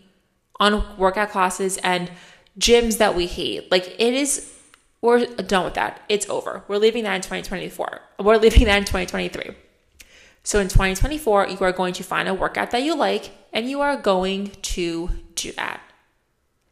on 0.59 0.97
workout 0.97 1.31
classes 1.31 1.77
and 1.77 2.11
gyms 2.59 2.97
that 2.97 3.15
we 3.15 3.25
hate. 3.25 3.71
Like 3.71 3.95
it 3.99 4.13
is, 4.13 4.53
we're 5.01 5.25
done 5.25 5.65
with 5.65 5.73
that. 5.73 6.01
It's 6.09 6.29
over. 6.29 6.63
We're 6.67 6.77
leaving 6.77 7.03
that 7.03 7.15
in 7.15 7.21
2024. 7.21 8.01
We're 8.19 8.37
leaving 8.37 8.65
that 8.65 8.77
in 8.77 8.85
2023. 8.85 9.55
So 10.43 10.59
in 10.59 10.67
2024, 10.67 11.47
you 11.47 11.57
are 11.61 11.71
going 11.71 11.93
to 11.93 12.03
find 12.03 12.27
a 12.27 12.33
workout 12.33 12.71
that 12.71 12.83
you 12.83 12.95
like 12.95 13.31
and 13.53 13.69
you 13.69 13.81
are 13.81 13.95
going 13.95 14.51
to 14.61 15.09
do 15.35 15.51
that. 15.53 15.81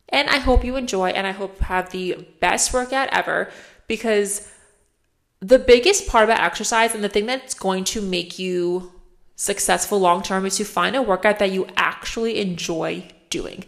And 0.09 0.29
I 0.29 0.37
hope 0.37 0.63
you 0.63 0.75
enjoy 0.75 1.09
and 1.09 1.27
I 1.27 1.31
hope 1.31 1.59
you 1.59 1.65
have 1.65 1.91
the 1.91 2.27
best 2.39 2.73
workout 2.73 3.09
ever 3.11 3.51
because 3.87 4.51
the 5.41 5.59
biggest 5.59 6.07
part 6.07 6.25
about 6.25 6.41
exercise 6.41 6.93
and 6.93 7.03
the 7.03 7.09
thing 7.09 7.25
that's 7.25 7.53
going 7.53 7.83
to 7.85 8.01
make 8.01 8.37
you 8.37 8.91
successful 9.35 9.99
long 9.99 10.21
term 10.21 10.45
is 10.45 10.57
to 10.57 10.65
find 10.65 10.95
a 10.95 11.01
workout 11.01 11.39
that 11.39 11.51
you 11.51 11.65
actually 11.77 12.39
enjoy 12.39 13.07
doing. 13.29 13.63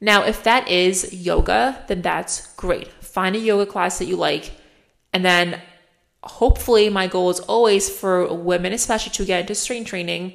Now, 0.00 0.24
if 0.24 0.44
that 0.44 0.68
is 0.68 1.12
yoga, 1.12 1.84
then 1.88 2.02
that's 2.02 2.54
great. 2.54 2.86
Find 3.02 3.34
a 3.34 3.40
yoga 3.40 3.66
class 3.66 3.98
that 3.98 4.04
you 4.04 4.16
like. 4.16 4.52
And 5.12 5.24
then 5.24 5.60
hopefully, 6.22 6.88
my 6.88 7.08
goal 7.08 7.30
is 7.30 7.40
always 7.40 7.90
for 7.90 8.32
women, 8.32 8.72
especially 8.72 9.10
to 9.12 9.24
get 9.24 9.40
into 9.40 9.56
strength 9.56 9.88
training. 9.88 10.34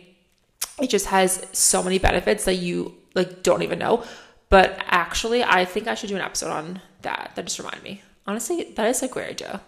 It 0.82 0.90
just 0.90 1.06
has 1.06 1.48
so 1.54 1.82
many 1.82 1.98
benefits 1.98 2.44
that 2.44 2.56
you 2.56 2.94
like 3.16 3.42
don't 3.42 3.62
even 3.62 3.80
know. 3.80 4.04
But 4.50 4.84
actually, 4.88 5.44
I 5.44 5.64
think 5.64 5.88
I 5.88 5.96
should 5.96 6.10
do 6.10 6.16
an 6.16 6.22
episode 6.22 6.52
on 6.52 6.82
that. 7.04 7.32
That 7.36 7.46
just 7.46 7.58
reminded 7.58 7.84
me. 7.84 8.02
Honestly, 8.28 8.64
that 8.76 8.88
is 8.88 9.02
a 9.02 9.08
great 9.08 9.30
idea. 9.30 9.62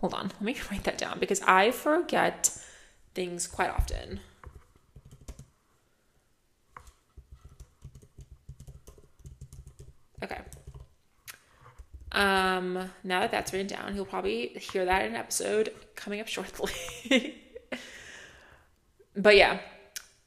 Hold 0.00 0.14
on, 0.14 0.26
let 0.26 0.42
me 0.42 0.56
write 0.70 0.84
that 0.84 0.98
down 0.98 1.18
because 1.18 1.40
I 1.42 1.70
forget 1.70 2.56
things 3.14 3.46
quite 3.46 3.70
often. 3.70 4.20
Okay. 10.22 10.38
Um, 12.12 12.90
now 13.04 13.20
that 13.20 13.30
that's 13.30 13.52
written 13.52 13.66
down, 13.66 13.94
you'll 13.94 14.04
probably 14.04 14.48
hear 14.48 14.84
that 14.84 15.04
in 15.04 15.12
an 15.12 15.16
episode 15.16 15.72
coming 15.94 16.20
up 16.20 16.28
shortly. 16.28 17.34
but 19.16 19.36
yeah, 19.36 19.58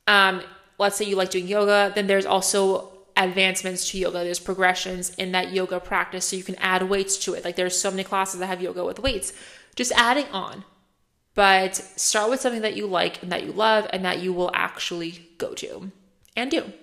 um, 0.07 0.41
let's 0.77 0.97
say 0.97 1.05
you 1.05 1.15
like 1.15 1.29
doing 1.29 1.47
yoga, 1.47 1.91
then 1.95 2.07
there's 2.07 2.25
also 2.25 2.91
advancements 3.17 3.89
to 3.91 3.97
yoga. 3.97 4.23
There's 4.23 4.39
progressions 4.39 5.13
in 5.15 5.31
that 5.31 5.51
yoga 5.51 5.79
practice, 5.79 6.25
so 6.25 6.35
you 6.35 6.43
can 6.43 6.55
add 6.55 6.83
weights 6.83 7.17
to 7.25 7.33
it. 7.33 7.43
Like 7.45 7.55
there's 7.55 7.79
so 7.79 7.89
many 7.89 8.03
classes 8.03 8.39
that 8.39 8.47
have 8.47 8.61
yoga 8.61 8.83
with 8.83 8.99
weights 8.99 9.33
just 9.75 9.91
adding 9.93 10.27
on. 10.27 10.63
But 11.33 11.75
start 11.75 12.29
with 12.29 12.41
something 12.41 12.61
that 12.61 12.75
you 12.75 12.87
like 12.87 13.23
and 13.23 13.31
that 13.31 13.45
you 13.45 13.53
love 13.53 13.87
and 13.93 14.03
that 14.03 14.19
you 14.19 14.33
will 14.33 14.51
actually 14.53 15.29
go 15.37 15.53
to 15.55 15.91
and 16.35 16.51
do. 16.51 16.73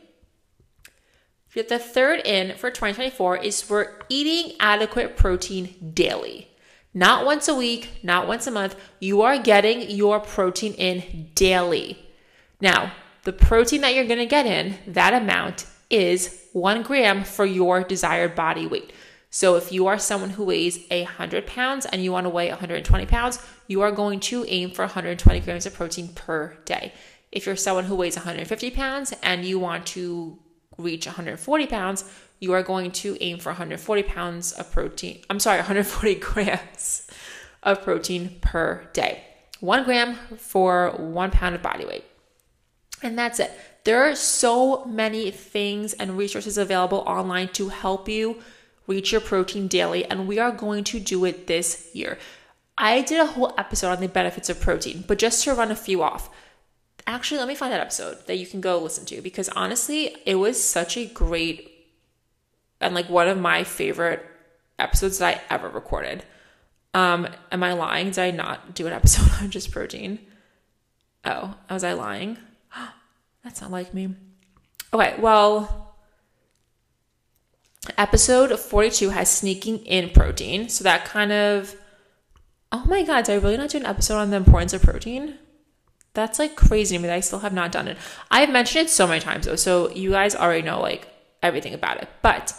The 1.54 1.78
third 1.78 2.20
in 2.24 2.56
for 2.56 2.70
2024 2.70 3.38
is 3.38 3.68
we're 3.68 3.98
eating 4.08 4.56
adequate 4.60 5.16
protein 5.16 5.90
daily. 5.92 6.48
Not 6.94 7.26
once 7.26 7.48
a 7.48 7.54
week, 7.54 8.00
not 8.02 8.28
once 8.28 8.46
a 8.46 8.50
month. 8.50 8.76
You 9.00 9.22
are 9.22 9.38
getting 9.38 9.90
your 9.90 10.20
protein 10.20 10.74
in 10.74 11.30
daily. 11.34 11.98
Now, 12.60 12.92
the 13.24 13.32
protein 13.32 13.80
that 13.82 13.94
you're 13.94 14.06
going 14.06 14.18
to 14.18 14.26
get 14.26 14.46
in, 14.46 14.76
that 14.86 15.14
amount 15.14 15.66
is 15.90 16.44
one 16.52 16.82
gram 16.82 17.24
for 17.24 17.44
your 17.44 17.82
desired 17.82 18.34
body 18.34 18.66
weight. 18.66 18.92
So 19.30 19.56
if 19.56 19.72
you 19.72 19.86
are 19.86 19.98
someone 19.98 20.30
who 20.30 20.44
weighs 20.44 20.86
100 20.90 21.46
pounds 21.46 21.86
and 21.86 22.02
you 22.02 22.12
want 22.12 22.24
to 22.24 22.30
weigh 22.30 22.48
120 22.48 23.06
pounds, 23.06 23.44
you 23.66 23.82
are 23.82 23.92
going 23.92 24.20
to 24.20 24.44
aim 24.48 24.70
for 24.70 24.82
120 24.82 25.40
grams 25.40 25.66
of 25.66 25.74
protein 25.74 26.08
per 26.08 26.56
day. 26.64 26.92
If 27.30 27.44
you're 27.44 27.56
someone 27.56 27.84
who 27.84 27.94
weighs 27.94 28.16
150 28.16 28.70
pounds 28.70 29.12
and 29.22 29.44
you 29.44 29.58
want 29.58 29.86
to 29.88 30.38
reach 30.78 31.06
140 31.06 31.66
pounds, 31.66 32.04
you 32.40 32.52
are 32.52 32.62
going 32.62 32.90
to 32.92 33.18
aim 33.20 33.38
for 33.38 33.50
140 33.50 34.02
pounds 34.04 34.52
of 34.52 34.70
protein. 34.72 35.20
I'm 35.28 35.40
sorry, 35.40 35.58
140 35.58 36.14
grams 36.20 37.06
of 37.62 37.82
protein 37.82 38.38
per 38.40 38.88
day. 38.92 39.24
One 39.60 39.84
gram 39.84 40.14
for 40.36 40.92
one 40.96 41.30
pound 41.30 41.54
of 41.54 41.62
body 41.62 41.84
weight. 41.84 42.04
And 43.02 43.18
that's 43.18 43.40
it. 43.40 43.52
There 43.84 44.02
are 44.04 44.14
so 44.14 44.84
many 44.84 45.30
things 45.30 45.92
and 45.94 46.16
resources 46.16 46.58
available 46.58 47.04
online 47.06 47.48
to 47.50 47.68
help 47.68 48.08
you 48.08 48.38
reach 48.88 49.12
your 49.12 49.20
protein 49.20 49.68
daily, 49.68 50.04
and 50.04 50.26
we 50.26 50.40
are 50.40 50.50
going 50.50 50.82
to 50.84 50.98
do 50.98 51.24
it 51.24 51.46
this 51.46 51.90
year. 51.94 52.18
I 52.76 53.02
did 53.02 53.20
a 53.20 53.26
whole 53.26 53.54
episode 53.56 53.90
on 53.90 54.00
the 54.00 54.08
benefits 54.08 54.48
of 54.48 54.60
protein, 54.60 55.04
but 55.06 55.18
just 55.18 55.44
to 55.44 55.54
run 55.54 55.70
a 55.70 55.76
few 55.76 56.02
off. 56.02 56.30
Actually, 57.06 57.38
let 57.38 57.48
me 57.48 57.54
find 57.54 57.72
that 57.72 57.80
episode 57.80 58.26
that 58.26 58.36
you 58.36 58.46
can 58.46 58.60
go 58.60 58.78
listen 58.78 59.04
to 59.06 59.20
because 59.20 59.48
honestly, 59.50 60.16
it 60.26 60.34
was 60.34 60.62
such 60.62 60.96
a 60.96 61.06
great 61.06 61.70
and 62.80 62.94
like 62.94 63.08
one 63.08 63.28
of 63.28 63.38
my 63.38 63.64
favorite 63.64 64.24
episodes 64.78 65.18
that 65.18 65.42
I 65.50 65.54
ever 65.54 65.68
recorded. 65.68 66.24
Um, 66.94 67.28
am 67.50 67.62
I 67.62 67.72
lying? 67.72 68.06
Did 68.10 68.18
I 68.18 68.30
not 68.30 68.74
do 68.74 68.86
an 68.86 68.92
episode 68.92 69.30
on 69.42 69.50
just 69.50 69.70
protein? 69.70 70.18
Oh, 71.24 71.54
was 71.70 71.84
I 71.84 71.92
lying? 71.94 72.38
That's 73.44 73.60
not 73.60 73.70
like 73.70 73.92
me. 73.92 74.14
Okay, 74.92 75.14
well, 75.18 75.87
Episode 77.96 78.58
42 78.58 79.10
has 79.10 79.30
sneaking 79.30 79.78
in 79.86 80.10
protein. 80.10 80.68
So 80.68 80.84
that 80.84 81.04
kind 81.04 81.32
of, 81.32 81.74
oh 82.72 82.84
my 82.86 83.02
God, 83.02 83.24
did 83.24 83.32
I 83.32 83.36
really 83.36 83.56
not 83.56 83.70
do 83.70 83.78
an 83.78 83.86
episode 83.86 84.18
on 84.18 84.30
the 84.30 84.36
importance 84.36 84.72
of 84.72 84.82
protein? 84.82 85.38
That's 86.14 86.38
like 86.38 86.56
crazy 86.56 86.96
to 86.96 87.02
me 87.02 87.08
that 87.08 87.14
I 87.14 87.20
still 87.20 87.38
have 87.40 87.52
not 87.52 87.72
done 87.72 87.88
it. 87.88 87.96
I 88.30 88.40
have 88.40 88.50
mentioned 88.50 88.86
it 88.86 88.90
so 88.90 89.06
many 89.06 89.20
times 89.20 89.46
though, 89.46 89.56
so 89.56 89.90
you 89.90 90.10
guys 90.10 90.34
already 90.34 90.62
know 90.62 90.80
like 90.80 91.08
everything 91.42 91.74
about 91.74 92.02
it. 92.02 92.08
But 92.22 92.52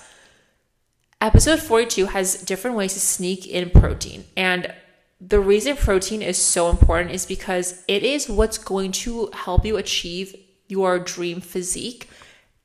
episode 1.20 1.60
42 1.60 2.08
has 2.08 2.42
different 2.42 2.78
ways 2.78 2.94
to 2.94 3.00
sneak 3.00 3.46
in 3.48 3.70
protein. 3.70 4.24
And 4.38 4.74
the 5.20 5.40
reason 5.40 5.76
protein 5.76 6.22
is 6.22 6.38
so 6.38 6.70
important 6.70 7.12
is 7.12 7.26
because 7.26 7.84
it 7.88 8.04
is 8.04 8.30
what's 8.30 8.58
going 8.58 8.94
to 8.94 9.30
help 9.34 9.66
you 9.66 9.76
achieve 9.76 10.34
your 10.70 10.98
dream 11.00 11.42
physique 11.42 12.10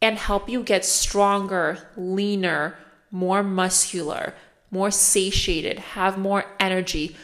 and 0.01 0.19
help 0.19 0.49
you 0.49 0.63
get 0.63 0.85
stronger, 0.85 1.79
leaner, 1.97 2.77
more 3.11 3.43
muscular, 3.43 4.35
more 4.71 4.91
satiated, 4.91 5.79
have 5.79 6.19
more 6.19 6.45
energy, 6.59 7.17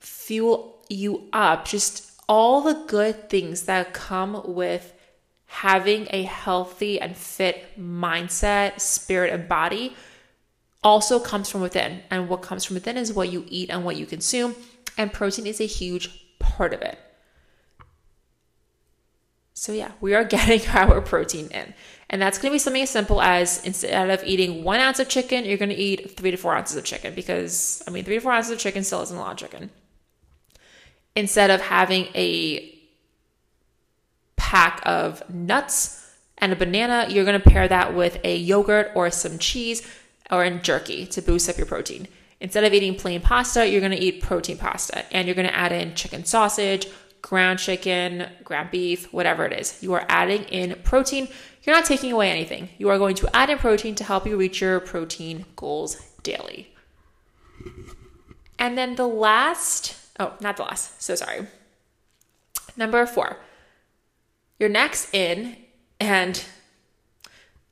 fuel 0.00 0.84
you 0.88 1.28
up, 1.32 1.66
just 1.66 2.12
all 2.28 2.60
the 2.60 2.84
good 2.86 3.28
things 3.28 3.64
that 3.64 3.92
come 3.92 4.42
with 4.54 4.92
having 5.46 6.06
a 6.10 6.22
healthy 6.22 7.00
and 7.00 7.16
fit 7.16 7.64
mindset, 7.78 8.80
spirit, 8.80 9.32
and 9.32 9.48
body 9.48 9.96
also 10.84 11.18
comes 11.18 11.48
from 11.48 11.62
within. 11.62 12.02
And 12.10 12.28
what 12.28 12.42
comes 12.42 12.64
from 12.64 12.74
within 12.74 12.96
is 12.96 13.12
what 13.12 13.32
you 13.32 13.44
eat 13.48 13.70
and 13.70 13.84
what 13.84 13.96
you 13.96 14.06
consume. 14.06 14.54
And 14.96 15.12
protein 15.12 15.46
is 15.46 15.60
a 15.60 15.66
huge 15.66 16.38
part 16.38 16.74
of 16.74 16.82
it. 16.82 16.98
So, 19.58 19.72
yeah, 19.72 19.90
we 20.00 20.14
are 20.14 20.24
getting 20.36 20.66
our 20.68 21.00
protein 21.00 21.48
in. 21.48 21.74
And 22.10 22.22
that's 22.22 22.38
going 22.38 22.50
to 22.50 22.54
be 22.54 22.58
something 22.58 22.82
as 22.82 22.90
simple 22.90 23.20
as 23.20 23.62
instead 23.64 24.08
of 24.08 24.24
eating 24.24 24.64
one 24.64 24.80
ounce 24.80 24.98
of 24.98 25.08
chicken, 25.08 25.44
you're 25.44 25.58
going 25.58 25.68
to 25.68 25.74
eat 25.74 26.16
three 26.16 26.30
to 26.30 26.36
four 26.36 26.54
ounces 26.54 26.76
of 26.76 26.84
chicken 26.84 27.14
because, 27.14 27.82
I 27.86 27.90
mean, 27.90 28.04
three 28.04 28.14
to 28.14 28.20
four 28.20 28.32
ounces 28.32 28.52
of 28.52 28.58
chicken 28.58 28.84
still 28.84 29.02
isn't 29.02 29.16
a 29.16 29.20
lot 29.20 29.32
of 29.32 29.36
chicken. 29.36 29.70
Instead 31.14 31.50
of 31.50 31.60
having 31.60 32.06
a 32.14 32.74
pack 34.36 34.80
of 34.86 35.28
nuts 35.28 36.16
and 36.38 36.52
a 36.52 36.56
banana, 36.56 37.06
you're 37.10 37.26
going 37.26 37.38
to 37.38 37.50
pair 37.50 37.68
that 37.68 37.94
with 37.94 38.18
a 38.24 38.36
yogurt 38.36 38.92
or 38.94 39.10
some 39.10 39.38
cheese 39.38 39.86
or 40.30 40.44
in 40.44 40.62
jerky 40.62 41.04
to 41.06 41.20
boost 41.20 41.50
up 41.50 41.58
your 41.58 41.66
protein. 41.66 42.08
Instead 42.40 42.64
of 42.64 42.72
eating 42.72 42.94
plain 42.94 43.20
pasta, 43.20 43.68
you're 43.68 43.80
going 43.80 43.92
to 43.92 43.98
eat 43.98 44.22
protein 44.22 44.56
pasta 44.56 45.04
and 45.14 45.26
you're 45.26 45.34
going 45.34 45.48
to 45.48 45.54
add 45.54 45.72
in 45.72 45.94
chicken 45.94 46.24
sausage, 46.24 46.86
ground 47.22 47.58
chicken, 47.58 48.28
ground 48.44 48.70
beef, 48.70 49.12
whatever 49.12 49.44
it 49.44 49.52
is. 49.52 49.82
You 49.82 49.92
are 49.94 50.04
adding 50.08 50.44
in 50.44 50.78
protein. 50.84 51.28
You're 51.62 51.74
not 51.74 51.84
taking 51.84 52.12
away 52.12 52.30
anything. 52.30 52.70
You 52.78 52.88
are 52.88 52.98
going 52.98 53.14
to 53.16 53.36
add 53.36 53.50
in 53.50 53.58
protein 53.58 53.94
to 53.96 54.04
help 54.04 54.26
you 54.26 54.36
reach 54.36 54.60
your 54.60 54.80
protein 54.80 55.44
goals 55.56 56.00
daily. 56.22 56.74
And 58.58 58.76
then 58.76 58.96
the 58.96 59.06
last, 59.06 59.96
oh, 60.18 60.34
not 60.40 60.56
the 60.56 60.64
last, 60.64 61.02
so 61.02 61.14
sorry. 61.14 61.46
Number 62.76 63.04
four, 63.06 63.38
your 64.58 64.68
next 64.68 65.12
in, 65.14 65.56
and 66.00 66.44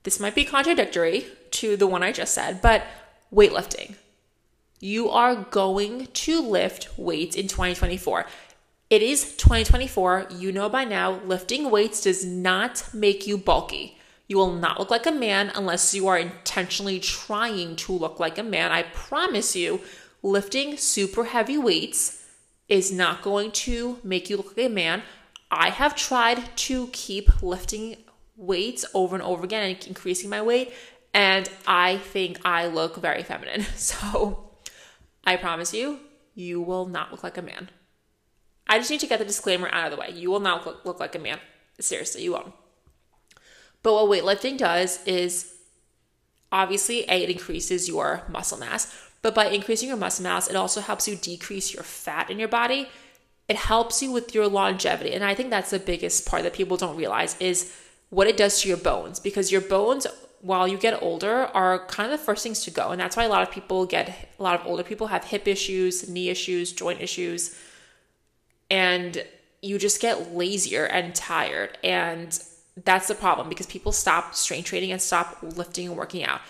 this 0.02 0.20
might 0.20 0.34
be 0.34 0.44
contradictory 0.44 1.26
to 1.52 1.76
the 1.76 1.86
one 1.86 2.02
I 2.02 2.12
just 2.12 2.34
said, 2.34 2.60
but 2.60 2.84
weightlifting. 3.32 3.96
You 4.78 5.08
are 5.08 5.34
going 5.36 6.06
to 6.06 6.40
lift 6.40 6.98
weights 6.98 7.34
in 7.34 7.48
2024. 7.48 8.26
It 8.88 9.02
is 9.02 9.34
2024. 9.36 10.28
You 10.30 10.52
know 10.52 10.68
by 10.68 10.84
now, 10.84 11.20
lifting 11.24 11.72
weights 11.72 12.02
does 12.02 12.24
not 12.24 12.88
make 12.94 13.26
you 13.26 13.36
bulky. 13.36 13.98
You 14.28 14.36
will 14.36 14.52
not 14.52 14.78
look 14.78 14.92
like 14.92 15.06
a 15.06 15.12
man 15.12 15.50
unless 15.56 15.92
you 15.92 16.06
are 16.06 16.18
intentionally 16.18 17.00
trying 17.00 17.74
to 17.76 17.92
look 17.92 18.20
like 18.20 18.38
a 18.38 18.44
man. 18.44 18.70
I 18.70 18.84
promise 18.84 19.56
you, 19.56 19.80
lifting 20.22 20.76
super 20.76 21.24
heavy 21.24 21.58
weights 21.58 22.24
is 22.68 22.92
not 22.92 23.22
going 23.22 23.50
to 23.52 23.98
make 24.04 24.30
you 24.30 24.36
look 24.36 24.56
like 24.56 24.66
a 24.66 24.70
man. 24.70 25.02
I 25.50 25.70
have 25.70 25.96
tried 25.96 26.56
to 26.56 26.86
keep 26.92 27.42
lifting 27.42 27.96
weights 28.36 28.84
over 28.94 29.16
and 29.16 29.22
over 29.22 29.42
again 29.44 29.68
and 29.68 29.86
increasing 29.88 30.30
my 30.30 30.42
weight, 30.42 30.72
and 31.12 31.48
I 31.66 31.96
think 31.96 32.38
I 32.44 32.66
look 32.68 32.96
very 32.96 33.24
feminine. 33.24 33.64
So 33.76 34.50
I 35.24 35.36
promise 35.36 35.74
you, 35.74 35.98
you 36.36 36.60
will 36.60 36.86
not 36.86 37.10
look 37.10 37.24
like 37.24 37.36
a 37.36 37.42
man. 37.42 37.70
I 38.68 38.78
just 38.78 38.90
need 38.90 39.00
to 39.00 39.06
get 39.06 39.18
the 39.18 39.24
disclaimer 39.24 39.68
out 39.72 39.86
of 39.86 39.92
the 39.92 40.00
way. 40.00 40.10
You 40.14 40.30
will 40.30 40.40
not 40.40 40.66
look, 40.66 40.84
look 40.84 41.00
like 41.00 41.14
a 41.14 41.18
man. 41.18 41.38
Seriously, 41.78 42.22
you 42.22 42.32
won't. 42.32 42.52
But 43.82 43.94
what 43.94 44.06
weightlifting 44.06 44.58
does 44.58 45.04
is 45.06 45.54
obviously, 46.50 47.04
A, 47.08 47.22
it 47.22 47.30
increases 47.30 47.88
your 47.88 48.22
muscle 48.28 48.58
mass, 48.58 48.92
but 49.22 49.34
by 49.34 49.46
increasing 49.46 49.88
your 49.88 49.96
muscle 49.96 50.24
mass, 50.24 50.48
it 50.48 50.56
also 50.56 50.80
helps 50.80 51.06
you 51.06 51.16
decrease 51.16 51.72
your 51.72 51.82
fat 51.82 52.30
in 52.30 52.38
your 52.38 52.48
body. 52.48 52.88
It 53.48 53.56
helps 53.56 54.02
you 54.02 54.10
with 54.10 54.34
your 54.34 54.48
longevity. 54.48 55.12
And 55.12 55.22
I 55.22 55.34
think 55.34 55.50
that's 55.50 55.70
the 55.70 55.78
biggest 55.78 56.26
part 56.26 56.42
that 56.42 56.52
people 56.52 56.76
don't 56.76 56.96
realize 56.96 57.36
is 57.38 57.72
what 58.10 58.26
it 58.26 58.36
does 58.36 58.60
to 58.62 58.68
your 58.68 58.76
bones 58.76 59.20
because 59.20 59.50
your 59.50 59.60
bones 59.60 60.06
while 60.40 60.68
you 60.68 60.78
get 60.78 61.00
older 61.02 61.46
are 61.54 61.86
kind 61.86 62.12
of 62.12 62.18
the 62.18 62.24
first 62.24 62.42
things 62.42 62.62
to 62.62 62.70
go 62.70 62.90
and 62.90 63.00
that's 63.00 63.16
why 63.16 63.24
a 63.24 63.28
lot 63.28 63.42
of 63.42 63.50
people 63.50 63.84
get 63.84 64.28
a 64.38 64.42
lot 64.42 64.58
of 64.58 64.66
older 64.66 64.84
people 64.84 65.08
have 65.08 65.24
hip 65.24 65.48
issues 65.48 66.08
knee 66.08 66.28
issues 66.28 66.72
joint 66.72 67.00
issues 67.00 67.58
and 68.70 69.24
you 69.62 69.78
just 69.78 70.00
get 70.00 70.34
lazier 70.34 70.84
and 70.84 71.14
tired 71.14 71.78
and 71.82 72.40
that's 72.84 73.08
the 73.08 73.14
problem 73.14 73.48
because 73.48 73.66
people 73.66 73.92
stop 73.92 74.34
strength 74.34 74.66
training 74.66 74.92
and 74.92 75.00
stop 75.00 75.38
lifting 75.42 75.88
and 75.88 75.96
working 75.96 76.24
out. 76.24 76.40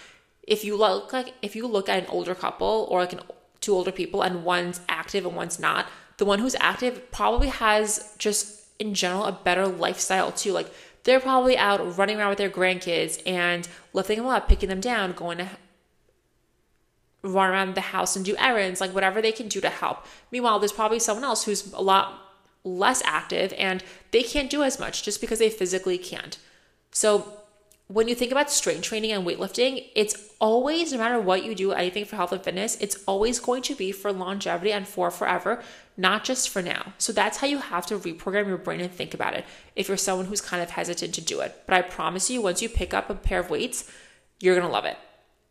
If 0.42 0.64
you 0.64 0.76
look 0.76 1.12
like 1.12 1.34
if 1.42 1.54
you 1.54 1.66
look 1.66 1.88
at 1.88 2.02
an 2.02 2.08
older 2.08 2.34
couple 2.34 2.86
or 2.90 3.00
like 3.00 3.12
an, 3.12 3.20
two 3.60 3.74
older 3.74 3.92
people 3.92 4.22
and 4.22 4.44
one's 4.44 4.80
active 4.88 5.24
and 5.24 5.36
one's 5.36 5.58
not 5.58 5.86
the 6.16 6.24
one 6.24 6.38
who's 6.38 6.56
active 6.58 7.10
probably 7.10 7.48
has 7.48 8.14
just 8.18 8.64
in 8.78 8.94
general 8.94 9.24
a 9.24 9.32
better 9.32 9.66
lifestyle 9.66 10.32
too. 10.32 10.52
Like 10.52 10.72
they're 11.04 11.20
probably 11.20 11.56
out 11.56 11.96
running 11.96 12.18
around 12.18 12.30
with 12.30 12.38
their 12.38 12.50
grandkids 12.50 13.22
and 13.26 13.68
lifting 13.92 14.18
them 14.18 14.26
up 14.26 14.48
picking 14.48 14.68
them 14.68 14.80
down 14.80 15.12
going 15.12 15.38
to 15.38 15.48
run 17.26 17.50
around 17.50 17.74
the 17.74 17.80
house 17.80 18.16
and 18.16 18.24
do 18.24 18.36
errands, 18.38 18.80
like 18.80 18.94
whatever 18.94 19.20
they 19.20 19.32
can 19.32 19.48
do 19.48 19.60
to 19.60 19.68
help. 19.68 20.06
Meanwhile, 20.30 20.58
there's 20.58 20.72
probably 20.72 20.98
someone 20.98 21.24
else 21.24 21.44
who's 21.44 21.72
a 21.72 21.82
lot 21.82 22.20
less 22.64 23.02
active 23.04 23.52
and 23.58 23.82
they 24.10 24.22
can't 24.22 24.50
do 24.50 24.62
as 24.62 24.78
much 24.78 25.02
just 25.02 25.20
because 25.20 25.38
they 25.38 25.50
physically 25.50 25.98
can't. 25.98 26.38
So, 26.90 27.32
when 27.88 28.08
you 28.08 28.16
think 28.16 28.32
about 28.32 28.50
strength 28.50 28.82
training 28.82 29.12
and 29.12 29.24
weightlifting, 29.24 29.86
it's 29.94 30.30
always, 30.40 30.92
no 30.92 30.98
matter 30.98 31.20
what 31.20 31.44
you 31.44 31.54
do, 31.54 31.70
anything 31.70 32.04
for 32.04 32.16
health 32.16 32.32
and 32.32 32.42
fitness, 32.42 32.76
it's 32.80 33.04
always 33.06 33.38
going 33.38 33.62
to 33.62 33.76
be 33.76 33.92
for 33.92 34.12
longevity 34.12 34.72
and 34.72 34.88
for 34.88 35.08
forever, 35.08 35.62
not 35.96 36.24
just 36.24 36.48
for 36.48 36.60
now. 36.60 36.94
So 36.98 37.12
that's 37.12 37.38
how 37.38 37.46
you 37.46 37.58
have 37.58 37.86
to 37.86 37.98
reprogram 37.98 38.48
your 38.48 38.58
brain 38.58 38.80
and 38.80 38.90
think 38.90 39.14
about 39.14 39.34
it 39.34 39.44
if 39.76 39.86
you're 39.86 39.96
someone 39.96 40.26
who's 40.26 40.40
kind 40.40 40.64
of 40.64 40.70
hesitant 40.70 41.14
to 41.14 41.20
do 41.20 41.38
it. 41.40 41.62
But 41.64 41.74
I 41.76 41.82
promise 41.82 42.28
you, 42.28 42.42
once 42.42 42.60
you 42.60 42.68
pick 42.68 42.92
up 42.92 43.08
a 43.08 43.14
pair 43.14 43.38
of 43.38 43.50
weights, 43.50 43.88
you're 44.40 44.56
gonna 44.58 44.72
love 44.72 44.84
it. 44.84 44.96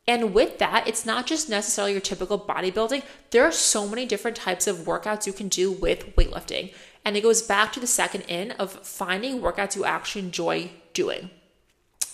And 0.07 0.33
with 0.33 0.59
that, 0.59 0.87
it's 0.87 1.05
not 1.05 1.25
just 1.25 1.49
necessarily 1.49 1.93
your 1.93 2.01
typical 2.01 2.39
bodybuilding. 2.39 3.03
There 3.31 3.43
are 3.43 3.51
so 3.51 3.87
many 3.87 4.05
different 4.05 4.37
types 4.37 4.67
of 4.67 4.77
workouts 4.79 5.25
you 5.25 5.33
can 5.33 5.47
do 5.47 5.71
with 5.71 6.15
weightlifting. 6.15 6.73
And 7.03 7.17
it 7.17 7.21
goes 7.21 7.41
back 7.41 7.73
to 7.73 7.79
the 7.79 7.87
second 7.87 8.21
in 8.21 8.51
of 8.51 8.71
finding 8.71 9.41
workouts 9.41 9.75
you 9.75 9.85
actually 9.85 10.25
enjoy 10.25 10.71
doing. 10.93 11.31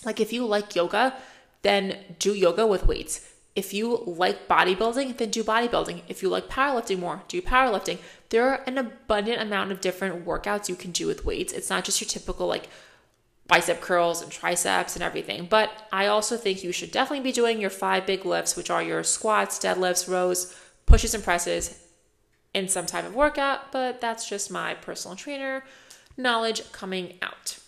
Like 0.04 0.20
if 0.20 0.32
you 0.32 0.46
like 0.46 0.74
yoga, 0.74 1.14
then 1.60 1.98
do 2.18 2.34
yoga 2.34 2.66
with 2.66 2.86
weights. 2.86 3.28
If 3.54 3.74
you 3.74 4.02
like 4.06 4.48
bodybuilding, 4.48 5.18
then 5.18 5.28
do 5.28 5.44
bodybuilding. 5.44 6.02
If 6.08 6.22
you 6.22 6.30
like 6.30 6.48
powerlifting 6.48 6.98
more, 6.98 7.22
do 7.28 7.42
powerlifting. 7.42 7.98
There 8.30 8.48
are 8.48 8.62
an 8.66 8.78
abundant 8.78 9.42
amount 9.42 9.72
of 9.72 9.82
different 9.82 10.24
workouts 10.24 10.70
you 10.70 10.76
can 10.76 10.90
do 10.90 11.06
with 11.06 11.26
weights. 11.26 11.52
It's 11.52 11.68
not 11.68 11.84
just 11.84 12.00
your 12.00 12.08
typical 12.08 12.46
like 12.46 12.68
bicep 13.52 13.82
curls 13.82 14.22
and 14.22 14.32
triceps 14.32 14.96
and 14.96 15.02
everything. 15.02 15.44
But 15.44 15.86
I 15.92 16.06
also 16.06 16.38
think 16.38 16.64
you 16.64 16.72
should 16.72 16.90
definitely 16.90 17.22
be 17.22 17.32
doing 17.32 17.60
your 17.60 17.68
five 17.68 18.06
big 18.06 18.24
lifts, 18.24 18.56
which 18.56 18.70
are 18.70 18.82
your 18.82 19.02
squats, 19.02 19.58
deadlifts, 19.58 20.08
rows, 20.08 20.56
pushes, 20.86 21.12
and 21.12 21.22
presses 21.22 21.78
in 22.54 22.66
some 22.66 22.86
type 22.86 23.04
of 23.04 23.14
workout. 23.14 23.70
But 23.70 24.00
that's 24.00 24.26
just 24.26 24.50
my 24.50 24.72
personal 24.72 25.18
trainer 25.18 25.64
knowledge 26.16 26.72
coming 26.72 27.18
out. 27.20 27.58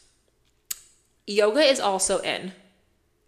Yoga 1.27 1.61
is 1.61 1.81
also 1.81 2.19
in, 2.21 2.53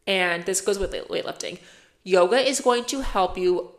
and 0.06 0.46
this 0.46 0.62
goes 0.62 0.78
with 0.78 0.92
weightlifting. 0.92 1.58
Yoga 2.04 2.38
is 2.38 2.62
going 2.62 2.86
to 2.86 3.02
help 3.02 3.36
you 3.36 3.72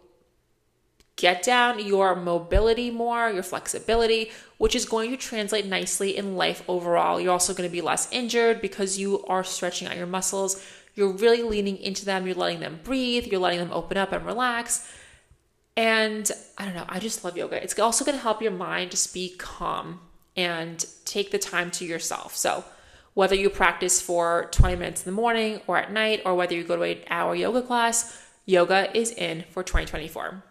get 1.17 1.43
down 1.43 1.85
your 1.85 2.15
mobility 2.15 2.89
more, 2.89 3.29
your 3.29 3.43
flexibility, 3.43 4.31
which 4.59 4.75
is 4.75 4.85
going 4.85 5.09
to 5.11 5.17
translate 5.17 5.65
nicely 5.65 6.15
in 6.15 6.37
life 6.37 6.63
overall. 6.67 7.19
You're 7.19 7.33
also 7.33 7.53
going 7.53 7.67
to 7.67 7.73
be 7.73 7.81
less 7.81 8.09
injured 8.11 8.61
because 8.61 8.97
you 8.97 9.25
are 9.25 9.43
stretching 9.43 9.87
out 9.87 9.97
your 9.97 10.07
muscles. 10.07 10.63
You're 10.95 11.11
really 11.11 11.41
leaning 11.41 11.77
into 11.77 12.05
them, 12.05 12.25
you're 12.25 12.35
letting 12.35 12.59
them 12.59 12.79
breathe, 12.83 13.27
you're 13.27 13.41
letting 13.41 13.59
them 13.59 13.71
open 13.71 13.97
up 13.97 14.11
and 14.13 14.25
relax. 14.25 14.91
And 15.75 16.31
I 16.57 16.65
don't 16.65 16.75
know, 16.75 16.85
I 16.87 16.99
just 16.99 17.23
love 17.23 17.35
yoga. 17.35 17.61
It's 17.61 17.77
also 17.77 18.05
going 18.05 18.17
to 18.17 18.23
help 18.23 18.41
your 18.41 18.51
mind 18.51 18.91
just 18.91 19.13
be 19.13 19.35
calm 19.37 19.99
and 20.35 20.83
take 21.05 21.31
the 21.31 21.39
time 21.39 21.71
to 21.71 21.85
yourself. 21.85 22.35
So, 22.35 22.63
whether 23.15 23.35
you 23.35 23.49
practice 23.49 23.99
for 23.99 24.47
20 24.51 24.75
minutes 24.75 25.03
in 25.03 25.11
the 25.11 25.15
morning 25.15 25.61
or 25.65 25.77
at 25.77 25.91
night, 25.91 26.21
or 26.23 26.35
whether 26.35 26.53
you 26.53 26.63
go 26.63 26.75
to 26.75 26.83
an 26.83 26.99
hour 27.09 27.33
yoga 27.33 27.63
class, 27.63 28.23
yoga 28.45 28.95
is 28.95 29.11
in 29.11 29.43
for 29.49 29.63
2024. 29.63 30.43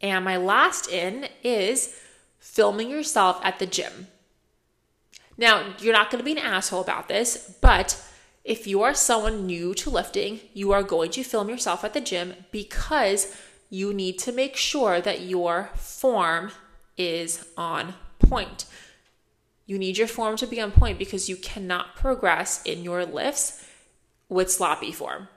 And 0.00 0.24
my 0.24 0.36
last 0.36 0.90
in 0.90 1.28
is 1.42 1.98
filming 2.38 2.90
yourself 2.90 3.40
at 3.42 3.58
the 3.58 3.66
gym. 3.66 4.08
Now, 5.38 5.74
you're 5.78 5.92
not 5.92 6.10
going 6.10 6.20
to 6.20 6.24
be 6.24 6.32
an 6.32 6.38
asshole 6.38 6.80
about 6.80 7.08
this, 7.08 7.56
but 7.60 8.02
if 8.44 8.66
you 8.66 8.82
are 8.82 8.94
someone 8.94 9.46
new 9.46 9.74
to 9.74 9.90
lifting, 9.90 10.40
you 10.54 10.72
are 10.72 10.82
going 10.82 11.10
to 11.10 11.24
film 11.24 11.48
yourself 11.48 11.84
at 11.84 11.94
the 11.94 12.00
gym 12.00 12.34
because 12.52 13.36
you 13.68 13.92
need 13.92 14.18
to 14.20 14.32
make 14.32 14.56
sure 14.56 15.00
that 15.00 15.22
your 15.22 15.70
form 15.74 16.52
is 16.96 17.44
on 17.56 17.94
point. 18.18 18.64
You 19.66 19.78
need 19.78 19.98
your 19.98 20.06
form 20.06 20.36
to 20.36 20.46
be 20.46 20.60
on 20.60 20.70
point 20.70 20.98
because 20.98 21.28
you 21.28 21.36
cannot 21.36 21.96
progress 21.96 22.62
in 22.62 22.84
your 22.84 23.04
lifts 23.04 23.64
with 24.28 24.50
sloppy 24.50 24.92
form. 24.92 25.28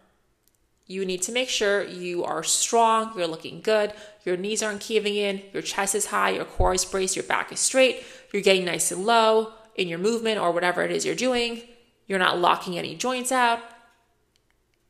You 0.90 1.06
need 1.06 1.22
to 1.22 1.32
make 1.32 1.50
sure 1.50 1.84
you 1.84 2.24
are 2.24 2.42
strong, 2.44 3.14
you're 3.16 3.28
looking 3.28 3.62
good, 3.62 3.94
your 4.26 4.36
knees 4.36 4.64
aren't 4.64 4.82
caving 4.82 5.16
in, 5.16 5.44
your 5.54 5.62
chest 5.62 5.94
is 5.94 6.08
high, 6.08 6.32
your 6.32 6.46
core 6.46 6.74
is 6.74 6.84
braced, 6.84 7.16
your 7.16 7.26
back 7.26 7.52
is 7.52 7.60
straight, 7.60 8.04
you're 8.34 8.42
getting 8.42 8.66
nice 8.66 8.92
and 8.92 9.06
low 9.06 9.54
in 9.76 9.88
your 9.88 10.00
movement 10.00 10.40
or 10.40 10.52
whatever 10.52 10.82
it 10.82 10.90
is 10.90 11.06
you're 11.06 11.14
doing, 11.14 11.62
you're 12.08 12.18
not 12.18 12.40
locking 12.40 12.76
any 12.76 12.96
joints 12.96 13.32
out. 13.32 13.60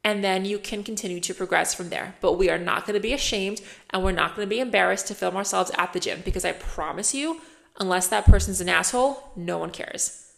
And 0.01 0.23
then 0.23 0.45
you 0.45 0.57
can 0.57 0.85
continue 0.85 1.19
to 1.19 1.33
progress 1.33 1.73
from 1.73 1.89
there. 1.89 2.15
But 2.21 2.37
we 2.37 2.49
are 2.49 2.57
not 2.57 2.87
going 2.87 2.93
to 2.93 3.01
be 3.01 3.11
ashamed 3.11 3.61
and 3.89 4.01
we're 4.01 4.13
not 4.13 4.37
going 4.37 4.47
to 4.47 4.49
be 4.49 4.61
embarrassed 4.61 5.07
to 5.07 5.13
film 5.13 5.35
ourselves 5.35 5.69
at 5.77 5.91
the 5.91 5.99
gym 5.99 6.21
because 6.23 6.45
I 6.45 6.53
promise 6.53 7.13
you, 7.13 7.41
unless 7.77 8.07
that 8.07 8.23
person's 8.23 8.61
an 8.61 8.69
asshole, 8.69 9.33
no 9.35 9.57
one 9.57 9.71
cares. 9.71 10.28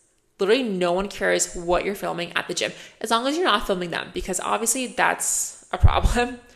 Literally, 0.41 0.63
no 0.63 0.91
one 0.91 1.07
cares 1.07 1.55
what 1.55 1.85
you're 1.85 1.95
filming 1.95 2.33
at 2.35 2.47
the 2.47 2.53
gym 2.53 2.73
as 2.99 3.11
long 3.11 3.27
as 3.27 3.37
you're 3.37 3.45
not 3.45 3.67
filming 3.67 3.91
them, 3.91 4.09
because 4.13 4.39
obviously 4.39 4.87
that's 4.87 5.65
a 5.71 5.77
problem. 5.77 6.39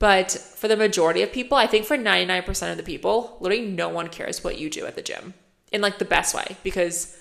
But 0.00 0.30
for 0.30 0.68
the 0.68 0.76
majority 0.76 1.22
of 1.22 1.32
people, 1.32 1.58
I 1.58 1.66
think 1.66 1.84
for 1.84 1.98
99% 1.98 2.70
of 2.70 2.76
the 2.76 2.84
people, 2.84 3.36
literally 3.40 3.66
no 3.66 3.88
one 3.88 4.08
cares 4.08 4.44
what 4.44 4.56
you 4.56 4.70
do 4.70 4.86
at 4.86 4.94
the 4.94 5.02
gym 5.02 5.34
in 5.72 5.80
like 5.80 5.98
the 5.98 6.04
best 6.04 6.36
way 6.36 6.56
because 6.62 7.16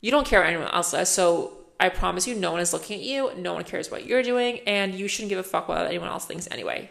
you 0.00 0.12
don't 0.12 0.26
care 0.26 0.38
what 0.38 0.48
anyone 0.48 0.68
else 0.68 0.92
does. 0.92 1.08
So 1.08 1.56
I 1.80 1.88
promise 1.88 2.28
you, 2.28 2.36
no 2.36 2.52
one 2.52 2.60
is 2.60 2.72
looking 2.72 3.00
at 3.00 3.04
you, 3.04 3.32
no 3.36 3.54
one 3.54 3.64
cares 3.64 3.90
what 3.90 4.06
you're 4.06 4.22
doing, 4.22 4.60
and 4.60 4.94
you 4.94 5.08
shouldn't 5.08 5.30
give 5.30 5.40
a 5.40 5.42
fuck 5.42 5.68
what 5.68 5.86
anyone 5.86 6.08
else 6.08 6.24
thinks 6.24 6.46
anyway. 6.52 6.90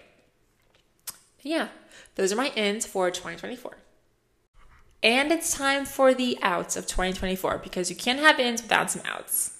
Yeah, 1.41 1.69
those 2.15 2.33
are 2.33 2.35
my 2.35 2.51
ends 2.57 2.85
for 2.85 3.09
2024. 3.09 3.77
And 5.01 5.31
it's 5.31 5.55
time 5.55 5.85
for 5.85 6.13
the 6.13 6.37
outs 6.41 6.75
of 6.75 6.85
2024 6.85 7.59
because 7.59 7.89
you 7.89 7.95
can't 7.95 8.19
have 8.19 8.39
ins 8.39 8.61
without 8.61 8.91
some 8.91 9.01
outs. 9.05 9.57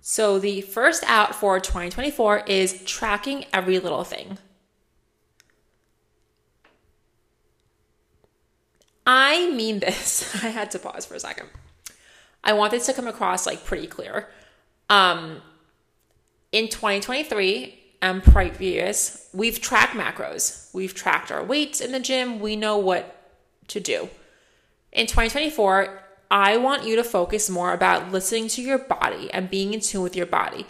So, 0.00 0.38
the 0.38 0.62
first 0.62 1.04
out 1.06 1.34
for 1.34 1.60
2024 1.60 2.44
is 2.46 2.82
tracking 2.84 3.44
every 3.52 3.78
little 3.78 4.02
thing. 4.02 4.38
I 9.06 9.50
mean 9.50 9.80
this. 9.80 10.34
I 10.44 10.48
had 10.48 10.70
to 10.72 10.78
pause 10.78 11.04
for 11.04 11.14
a 11.14 11.20
second. 11.20 11.48
I 12.42 12.54
want 12.54 12.70
this 12.70 12.86
to 12.86 12.94
come 12.94 13.06
across 13.06 13.46
like 13.46 13.64
pretty 13.64 13.86
clear. 13.86 14.28
Um, 14.88 15.42
in 16.52 16.68
2023, 16.68 17.79
Um, 18.02 18.16
and 18.16 18.24
previous, 18.24 19.28
we've 19.32 19.60
tracked 19.60 19.94
macros. 19.94 20.72
We've 20.72 20.94
tracked 20.94 21.30
our 21.30 21.44
weights 21.44 21.80
in 21.80 21.92
the 21.92 22.00
gym. 22.00 22.40
We 22.40 22.56
know 22.56 22.78
what 22.78 23.16
to 23.68 23.80
do. 23.80 24.08
In 24.92 25.06
2024, 25.06 26.02
I 26.30 26.56
want 26.56 26.86
you 26.86 26.96
to 26.96 27.04
focus 27.04 27.50
more 27.50 27.72
about 27.72 28.10
listening 28.10 28.48
to 28.48 28.62
your 28.62 28.78
body 28.78 29.30
and 29.32 29.50
being 29.50 29.74
in 29.74 29.80
tune 29.80 30.02
with 30.02 30.16
your 30.16 30.26
body. 30.26 30.64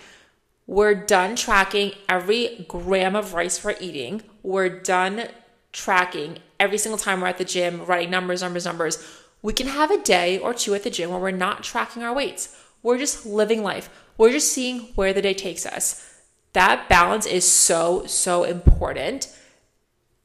We're 0.66 0.94
done 0.94 1.36
tracking 1.36 1.92
every 2.08 2.64
gram 2.68 3.14
of 3.14 3.34
rice 3.34 3.62
we're 3.62 3.76
eating. 3.80 4.22
We're 4.42 4.68
done 4.68 5.28
tracking 5.72 6.38
every 6.58 6.78
single 6.78 6.98
time 6.98 7.20
we're 7.20 7.28
at 7.28 7.38
the 7.38 7.44
gym, 7.44 7.84
writing 7.84 8.10
numbers, 8.10 8.42
numbers, 8.42 8.64
numbers. 8.64 9.20
We 9.42 9.52
can 9.52 9.68
have 9.68 9.90
a 9.90 10.02
day 10.02 10.38
or 10.38 10.52
two 10.54 10.74
at 10.74 10.82
the 10.82 10.90
gym 10.90 11.10
where 11.10 11.20
we're 11.20 11.30
not 11.30 11.62
tracking 11.62 12.02
our 12.02 12.14
weights. 12.14 12.56
We're 12.82 12.98
just 12.98 13.26
living 13.26 13.62
life. 13.62 13.88
We're 14.16 14.32
just 14.32 14.52
seeing 14.52 14.92
where 14.94 15.12
the 15.12 15.22
day 15.22 15.34
takes 15.34 15.66
us. 15.66 16.09
That 16.52 16.88
balance 16.88 17.26
is 17.26 17.50
so, 17.50 18.06
so 18.06 18.44
important. 18.44 19.34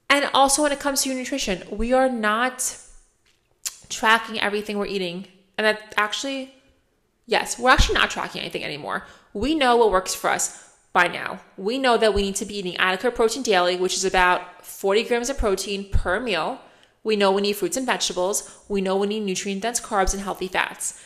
And 0.10 0.30
also, 0.34 0.64
when 0.64 0.72
it 0.72 0.80
comes 0.80 1.02
to 1.02 1.10
your 1.10 1.18
nutrition, 1.18 1.64
we 1.70 1.94
are 1.94 2.10
not 2.10 2.78
tracking 3.90 4.40
everything 4.40 4.78
we're 4.78 4.88
eating. 4.88 5.28
And 5.58 5.66
that 5.66 5.94
actually, 5.98 6.54
yes, 7.26 7.60
we're 7.60 7.70
actually 7.70 7.96
not 7.96 8.10
tracking 8.10 8.42
anything 8.42 8.64
anymore. 8.64 9.06
We 9.34 9.56
know 9.56 9.78
what 9.78 9.92
works 9.92 10.16
for 10.16 10.30
us 10.30 10.74
by 10.94 11.08
now. 11.08 11.42
We 11.58 11.78
know 11.78 11.98
that 11.98 12.14
we 12.14 12.22
need 12.22 12.36
to 12.38 12.46
be 12.46 12.58
eating 12.58 12.78
adequate 12.78 13.16
protein 13.16 13.44
daily, 13.44 13.76
which 13.76 13.96
is 13.96 14.06
about 14.06 14.66
40 14.66 15.04
grams 15.04 15.30
of 15.30 15.38
protein 15.38 15.90
per 15.90 16.20
meal. 16.20 16.60
We 17.04 17.16
know 17.16 17.32
we 17.32 17.42
need 17.42 17.54
fruits 17.58 17.78
and 17.78 17.86
vegetables. 17.86 18.64
We 18.68 18.82
know 18.82 18.96
we 18.96 19.08
need 19.08 19.24
nutrient 19.24 19.62
dense 19.62 19.80
carbs 19.80 20.14
and 20.14 20.24
healthy 20.24 20.48
fats. 20.48 21.00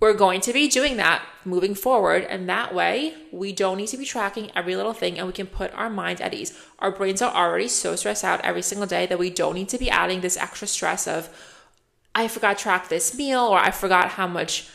We're 0.00 0.14
going 0.14 0.40
to 0.42 0.52
be 0.54 0.66
doing 0.66 0.96
that 0.96 1.22
moving 1.44 1.74
forward. 1.74 2.24
And 2.24 2.48
that 2.48 2.74
way, 2.74 3.14
we 3.30 3.52
don't 3.52 3.76
need 3.76 3.88
to 3.88 3.98
be 3.98 4.06
tracking 4.06 4.50
every 4.56 4.74
little 4.74 4.94
thing 4.94 5.18
and 5.18 5.26
we 5.26 5.32
can 5.34 5.46
put 5.46 5.74
our 5.74 5.90
minds 5.90 6.22
at 6.22 6.32
ease. 6.32 6.58
Our 6.78 6.90
brains 6.90 7.20
are 7.20 7.34
already 7.34 7.68
so 7.68 7.94
stressed 7.96 8.24
out 8.24 8.40
every 8.40 8.62
single 8.62 8.86
day 8.86 9.04
that 9.06 9.18
we 9.18 9.28
don't 9.28 9.54
need 9.54 9.68
to 9.68 9.78
be 9.78 9.90
adding 9.90 10.22
this 10.22 10.38
extra 10.38 10.66
stress 10.66 11.06
of, 11.06 11.28
I 12.14 12.28
forgot 12.28 12.56
to 12.56 12.62
track 12.62 12.88
this 12.88 13.14
meal 13.14 13.42
or 13.42 13.58
I 13.58 13.70
forgot 13.70 14.08
how 14.10 14.26
much 14.26 14.68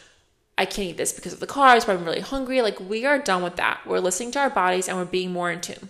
I 0.58 0.66
can't 0.66 0.90
eat 0.90 0.98
this 0.98 1.12
because 1.12 1.34
of 1.34 1.40
the 1.40 1.48
carbs, 1.48 1.86
but 1.86 1.98
I'm 1.98 2.06
really 2.06 2.22
hungry. 2.22 2.62
Like, 2.62 2.80
we 2.80 3.06
are 3.06 3.20
done 3.20 3.44
with 3.44 3.58
that. 3.58 3.82
We're 3.86 4.00
listening 4.00 4.32
to 4.32 4.40
our 4.40 4.50
bodies 4.50 4.88
and 4.88 4.98
we're 4.98 5.06
being 5.06 5.34
more 5.34 5.52
in 5.52 5.60
tune. 5.60 5.90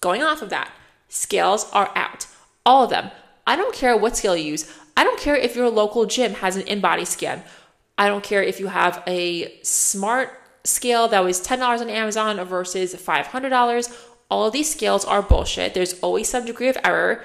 Going 0.00 0.22
off 0.22 0.42
of 0.42 0.48
that, 0.50 0.70
scales 1.08 1.70
are 1.72 1.90
out. 1.94 2.26
All 2.64 2.84
of 2.84 2.90
them. 2.90 3.10
I 3.46 3.56
don't 3.56 3.74
care 3.74 3.96
what 3.96 4.16
scale 4.16 4.36
you 4.36 4.52
use. 4.52 4.72
I 4.96 5.04
don't 5.04 5.20
care 5.20 5.36
if 5.36 5.56
your 5.56 5.68
local 5.68 6.06
gym 6.06 6.34
has 6.34 6.56
an 6.56 6.62
InBody 6.62 7.06
scan. 7.06 7.42
I 8.02 8.08
don't 8.08 8.24
care 8.24 8.42
if 8.42 8.58
you 8.58 8.66
have 8.66 9.00
a 9.06 9.60
smart 9.62 10.36
scale 10.64 11.06
that 11.06 11.22
was 11.22 11.40
$10 11.40 11.80
on 11.80 11.88
Amazon 11.88 12.44
versus 12.44 12.96
$500. 12.96 13.96
All 14.28 14.46
of 14.48 14.52
these 14.52 14.68
scales 14.68 15.04
are 15.04 15.22
bullshit. 15.22 15.72
There's 15.72 16.00
always 16.00 16.28
some 16.28 16.44
degree 16.44 16.66
of 16.66 16.76
error. 16.82 17.22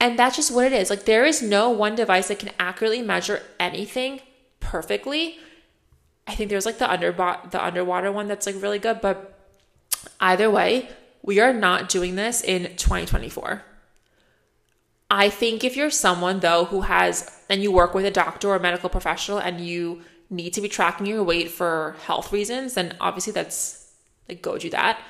And 0.00 0.18
that's 0.18 0.36
just 0.36 0.52
what 0.54 0.66
it 0.66 0.74
is. 0.74 0.90
Like, 0.90 1.06
there 1.06 1.24
is 1.24 1.40
no 1.40 1.70
one 1.70 1.94
device 1.94 2.28
that 2.28 2.40
can 2.40 2.50
accurately 2.58 3.00
measure 3.00 3.40
anything 3.58 4.20
perfectly. 4.60 5.38
I 6.26 6.34
think 6.34 6.50
there's 6.50 6.66
like 6.66 6.76
the 6.76 6.90
under 6.90 7.10
the 7.12 7.64
underwater 7.64 8.12
one 8.12 8.28
that's 8.28 8.44
like 8.44 8.60
really 8.60 8.78
good, 8.78 9.00
but 9.00 9.34
either 10.20 10.50
way, 10.50 10.90
we 11.22 11.40
are 11.40 11.54
not 11.54 11.88
doing 11.88 12.16
this 12.16 12.42
in 12.42 12.64
2024. 12.76 13.62
I 15.10 15.30
think 15.30 15.64
if 15.64 15.76
you're 15.76 15.90
someone 15.90 16.40
though 16.40 16.66
who 16.66 16.82
has 16.82 17.30
and 17.48 17.62
you 17.62 17.72
work 17.72 17.94
with 17.94 18.04
a 18.04 18.10
doctor 18.10 18.48
or 18.50 18.56
a 18.56 18.60
medical 18.60 18.90
professional 18.90 19.38
and 19.38 19.60
you 19.60 20.02
need 20.30 20.52
to 20.52 20.60
be 20.60 20.68
tracking 20.68 21.06
your 21.06 21.24
weight 21.24 21.50
for 21.50 21.96
health 22.04 22.32
reasons, 22.32 22.74
then 22.74 22.96
obviously 23.00 23.32
that's 23.32 23.90
like 24.28 24.42
go 24.42 24.58
do 24.58 24.70
that. 24.70 25.00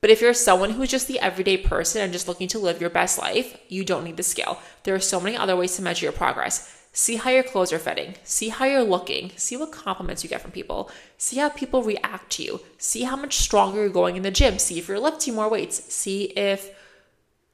But 0.00 0.10
if 0.10 0.20
you're 0.20 0.34
someone 0.34 0.70
who's 0.70 0.90
just 0.90 1.08
the 1.08 1.18
everyday 1.18 1.56
person 1.56 2.02
and 2.02 2.12
just 2.12 2.28
looking 2.28 2.46
to 2.48 2.58
live 2.58 2.80
your 2.80 2.90
best 2.90 3.18
life, 3.18 3.58
you 3.68 3.84
don't 3.84 4.04
need 4.04 4.16
the 4.16 4.22
scale. 4.22 4.60
There 4.84 4.94
are 4.94 5.00
so 5.00 5.20
many 5.20 5.36
other 5.36 5.56
ways 5.56 5.74
to 5.76 5.82
measure 5.82 6.06
your 6.06 6.12
progress. 6.12 6.74
See 6.92 7.16
how 7.16 7.30
your 7.30 7.42
clothes 7.42 7.72
are 7.72 7.78
fitting. 7.78 8.14
See 8.22 8.48
how 8.48 8.64
you're 8.64 8.84
looking. 8.84 9.32
See 9.36 9.56
what 9.56 9.72
compliments 9.72 10.22
you 10.22 10.30
get 10.30 10.40
from 10.40 10.52
people. 10.52 10.90
See 11.16 11.38
how 11.38 11.48
people 11.48 11.82
react 11.82 12.30
to 12.32 12.44
you. 12.44 12.60
See 12.76 13.02
how 13.02 13.16
much 13.16 13.36
stronger 13.36 13.80
you're 13.80 13.88
going 13.88 14.16
in 14.16 14.22
the 14.22 14.30
gym. 14.30 14.58
See 14.58 14.78
if 14.78 14.88
you're 14.88 15.00
lifting 15.00 15.34
more 15.34 15.48
weights. 15.48 15.92
See 15.92 16.24
if 16.24 16.70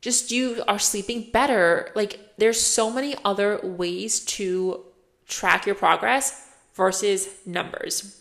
just 0.05 0.31
you 0.31 0.63
are 0.69 0.79
sleeping 0.79 1.31
better. 1.33 1.91
Like 1.95 2.21
there's 2.37 2.61
so 2.61 2.91
many 2.91 3.17
other 3.25 3.59
ways 3.63 4.21
to 4.37 4.85
track 5.27 5.65
your 5.65 5.75
progress 5.75 6.47
versus 6.75 7.27
numbers. 7.47 8.21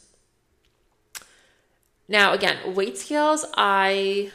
Now, 2.08 2.32
again, 2.32 2.74
weight 2.74 2.98
scales, 2.98 3.46
I 3.58 4.32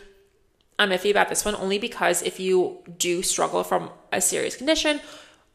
I'm 0.78 0.90
iffy 0.90 1.10
about 1.10 1.30
this 1.30 1.42
one 1.42 1.54
only 1.54 1.78
because 1.78 2.20
if 2.20 2.38
you 2.38 2.80
do 2.98 3.22
struggle 3.22 3.64
from 3.64 3.92
a 4.12 4.20
serious 4.20 4.54
condition 4.54 5.00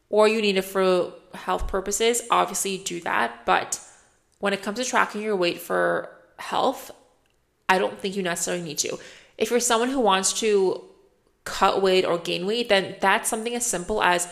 or 0.10 0.28
you 0.28 0.42
need 0.42 0.58
it 0.58 0.64
for 0.64 1.14
health 1.36 1.68
purposes, 1.68 2.24
obviously 2.32 2.80
do 2.80 3.02
that. 3.02 3.46
But 3.46 3.80
when 4.40 4.52
it 4.52 4.64
comes 4.64 4.80
to 4.80 4.84
tracking 4.84 5.22
your 5.22 5.36
weight 5.36 5.62
for 5.62 6.10
health, 6.40 6.90
I 7.70 7.78
don't 7.78 8.00
think 8.00 8.16
you 8.16 8.24
necessarily 8.24 8.64
need 8.64 8.80
to. 8.80 8.98
If 9.38 9.52
you're 9.52 9.60
someone 9.60 9.90
who 9.90 10.00
wants 10.00 10.34
to 10.40 10.90
cut 11.44 11.82
weight 11.82 12.06
or 12.06 12.18
gain 12.18 12.46
weight, 12.46 12.70
then 12.70 12.96
that's 13.00 13.30
something 13.30 13.54
as 13.56 13.66
simple 13.66 14.02
as 14.02 14.28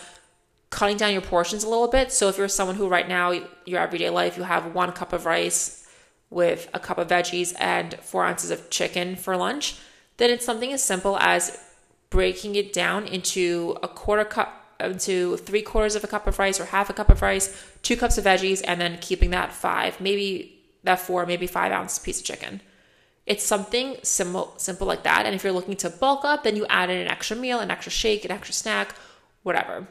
cutting 0.70 0.98
down 0.98 1.12
your 1.12 1.22
portions 1.22 1.64
a 1.64 1.70
little 1.70 1.88
bit. 1.88 2.12
So 2.12 2.30
if 2.30 2.38
you're 2.38 2.48
someone 2.48 2.78
who 2.78 2.88
right 2.88 3.08
now, 3.08 3.32
your 3.66 3.80
everyday 3.80 4.10
life, 4.10 4.38
you 4.38 4.44
have 4.44 4.74
one 4.74 4.92
cup 4.94 5.14
of 5.14 5.26
rice 5.26 5.86
with 6.30 6.70
a 6.74 6.80
cup 6.80 6.98
of 6.98 7.10
veggies 7.10 7.54
and 7.60 7.94
four 7.96 8.26
ounces 8.26 8.52
of 8.52 8.70
chicken 8.70 9.16
for 9.18 9.36
lunch, 9.36 9.76
then 10.18 10.30
it's 10.30 10.46
something 10.46 10.72
as 10.72 10.82
simple 10.82 11.18
as 11.18 11.62
breaking 12.10 12.56
it 12.56 12.72
down 12.72 13.06
into 13.06 13.78
a 13.84 13.88
quarter 13.88 14.26
cup 14.26 14.58
into 14.80 15.38
three 15.38 15.62
quarters 15.62 15.96
of 15.96 16.04
a 16.04 16.08
cup 16.08 16.26
of 16.26 16.40
rice 16.40 16.60
or 16.60 16.66
half 16.66 16.90
a 16.90 16.94
cup 16.94 17.10
of 17.10 17.22
rice, 17.22 17.56
two 17.84 17.96
cups 17.96 18.18
of 18.18 18.26
veggies, 18.26 18.64
and 18.66 18.82
then 18.82 18.98
keeping 19.00 19.30
that 19.30 19.54
five, 19.54 20.00
maybe 20.02 20.60
that 20.84 21.00
four, 21.00 21.26
maybe 21.26 21.46
five 21.46 21.72
ounce 21.72 22.00
piece 22.00 22.20
of 22.20 22.26
chicken. 22.26 22.62
It's 23.26 23.44
something 23.44 23.98
simple, 24.04 24.54
simple 24.58 24.88
like 24.88 25.04
that. 25.04 25.26
And 25.26 25.36
if 25.36 25.44
you're 25.44 25.54
looking 25.54 25.76
to 25.78 25.90
bulk 25.90 26.26
up, 26.26 26.44
then 26.44 26.56
you 26.56 26.66
add 26.68 26.90
in 26.90 26.98
an 26.98 27.08
extra 27.08 27.38
meal, 27.38 27.60
an 27.60 27.72
extra 27.72 27.92
shake, 27.92 28.26
an 28.26 28.32
extra 28.32 28.54
snack, 28.54 28.96
whatever. 29.44 29.88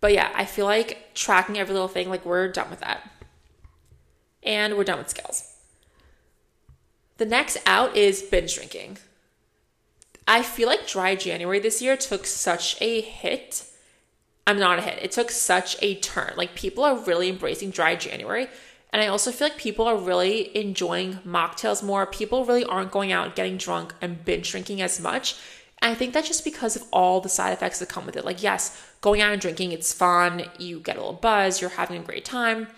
But 0.00 0.12
yeah, 0.12 0.30
I 0.34 0.44
feel 0.44 0.66
like 0.66 1.14
tracking 1.14 1.58
every 1.58 1.72
little 1.72 1.88
thing, 1.88 2.08
like 2.08 2.24
we're 2.24 2.48
done 2.48 2.70
with 2.70 2.80
that. 2.80 3.10
And 4.42 4.76
we're 4.76 4.84
done 4.84 4.98
with 4.98 5.08
scales. 5.08 5.54
The 7.16 7.26
next 7.26 7.58
out 7.66 7.96
is 7.96 8.22
binge 8.22 8.54
drinking. 8.54 8.98
I 10.26 10.42
feel 10.42 10.68
like 10.68 10.86
dry 10.86 11.16
January 11.16 11.58
this 11.58 11.82
year 11.82 11.96
took 11.96 12.26
such 12.26 12.80
a 12.80 13.00
hit. 13.00 13.64
I'm 14.46 14.58
not 14.58 14.78
a 14.78 14.82
hit. 14.82 15.02
It 15.02 15.10
took 15.10 15.30
such 15.30 15.76
a 15.82 15.96
turn. 15.96 16.34
Like 16.36 16.54
people 16.54 16.84
are 16.84 16.96
really 16.96 17.28
embracing 17.28 17.70
dry 17.70 17.96
January. 17.96 18.46
And 18.90 19.02
I 19.02 19.06
also 19.06 19.30
feel 19.30 19.48
like 19.48 19.58
people 19.58 19.86
are 19.86 19.96
really 19.96 20.56
enjoying 20.56 21.14
mocktails 21.26 21.82
more. 21.82 22.06
People 22.06 22.44
really 22.44 22.64
aren't 22.64 22.90
going 22.90 23.12
out 23.12 23.36
getting 23.36 23.56
drunk 23.56 23.94
and 24.00 24.24
binge 24.24 24.50
drinking 24.50 24.80
as 24.80 25.00
much. 25.00 25.36
And 25.80 25.92
I 25.92 25.94
think 25.94 26.12
that's 26.12 26.28
just 26.28 26.44
because 26.44 26.74
of 26.74 26.84
all 26.92 27.20
the 27.20 27.28
side 27.28 27.52
effects 27.52 27.78
that 27.78 27.88
come 27.88 28.06
with 28.06 28.16
it. 28.16 28.24
Like, 28.24 28.42
yes, 28.42 28.84
going 29.00 29.20
out 29.20 29.32
and 29.32 29.40
drinking, 29.40 29.72
it's 29.72 29.92
fun. 29.92 30.44
You 30.58 30.80
get 30.80 30.96
a 30.96 31.00
little 31.00 31.12
buzz, 31.12 31.60
you're 31.60 31.70
having 31.70 32.00
a 32.00 32.04
great 32.04 32.24
time. 32.24 32.68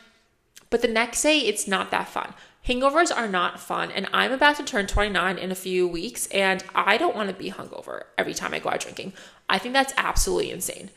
But 0.69 0.83
the 0.83 0.89
next 0.89 1.23
day, 1.23 1.39
it's 1.39 1.67
not 1.67 1.91
that 1.91 2.09
fun. 2.09 2.35
Hangovers 2.67 3.15
are 3.15 3.29
not 3.29 3.59
fun. 3.59 3.91
And 3.91 4.09
I'm 4.13 4.33
about 4.33 4.57
to 4.57 4.65
turn 4.65 4.87
29 4.87 5.39
in 5.39 5.51
a 5.51 5.57
few 5.57 5.89
weeks, 5.89 6.27
and 6.29 6.63
I 6.75 6.99
don't 6.99 7.17
want 7.17 7.31
to 7.31 7.35
be 7.35 7.51
hungover 7.51 8.05
every 8.19 8.35
time 8.35 8.53
I 8.53 8.59
go 8.59 8.71
out 8.71 8.81
drinking. 8.81 9.15
I 9.49 9.59
think 9.59 9.73
that's 9.73 9.95
absolutely 9.97 10.51
insane. 10.51 10.91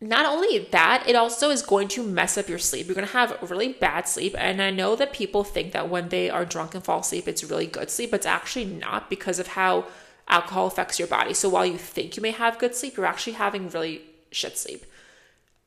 Not 0.00 0.24
only 0.24 0.58
that, 0.70 1.04
it 1.06 1.14
also 1.14 1.50
is 1.50 1.60
going 1.60 1.88
to 1.88 2.02
mess 2.02 2.38
up 2.38 2.48
your 2.48 2.58
sleep. 2.58 2.86
You're 2.86 2.94
going 2.94 3.06
to 3.06 3.12
have 3.12 3.50
really 3.50 3.74
bad 3.74 4.08
sleep. 4.08 4.34
And 4.38 4.62
I 4.62 4.70
know 4.70 4.96
that 4.96 5.12
people 5.12 5.44
think 5.44 5.72
that 5.72 5.90
when 5.90 6.08
they 6.08 6.30
are 6.30 6.46
drunk 6.46 6.74
and 6.74 6.82
fall 6.82 7.00
asleep, 7.00 7.28
it's 7.28 7.44
really 7.44 7.66
good 7.66 7.90
sleep. 7.90 8.10
But 8.10 8.20
it's 8.20 8.26
actually 8.26 8.64
not 8.64 9.10
because 9.10 9.38
of 9.38 9.48
how 9.48 9.84
alcohol 10.26 10.66
affects 10.66 10.98
your 10.98 11.08
body. 11.08 11.34
So 11.34 11.50
while 11.50 11.66
you 11.66 11.76
think 11.76 12.16
you 12.16 12.22
may 12.22 12.30
have 12.30 12.58
good 12.58 12.74
sleep, 12.74 12.96
you're 12.96 13.04
actually 13.04 13.34
having 13.34 13.68
really 13.68 14.00
shit 14.30 14.56
sleep. 14.56 14.86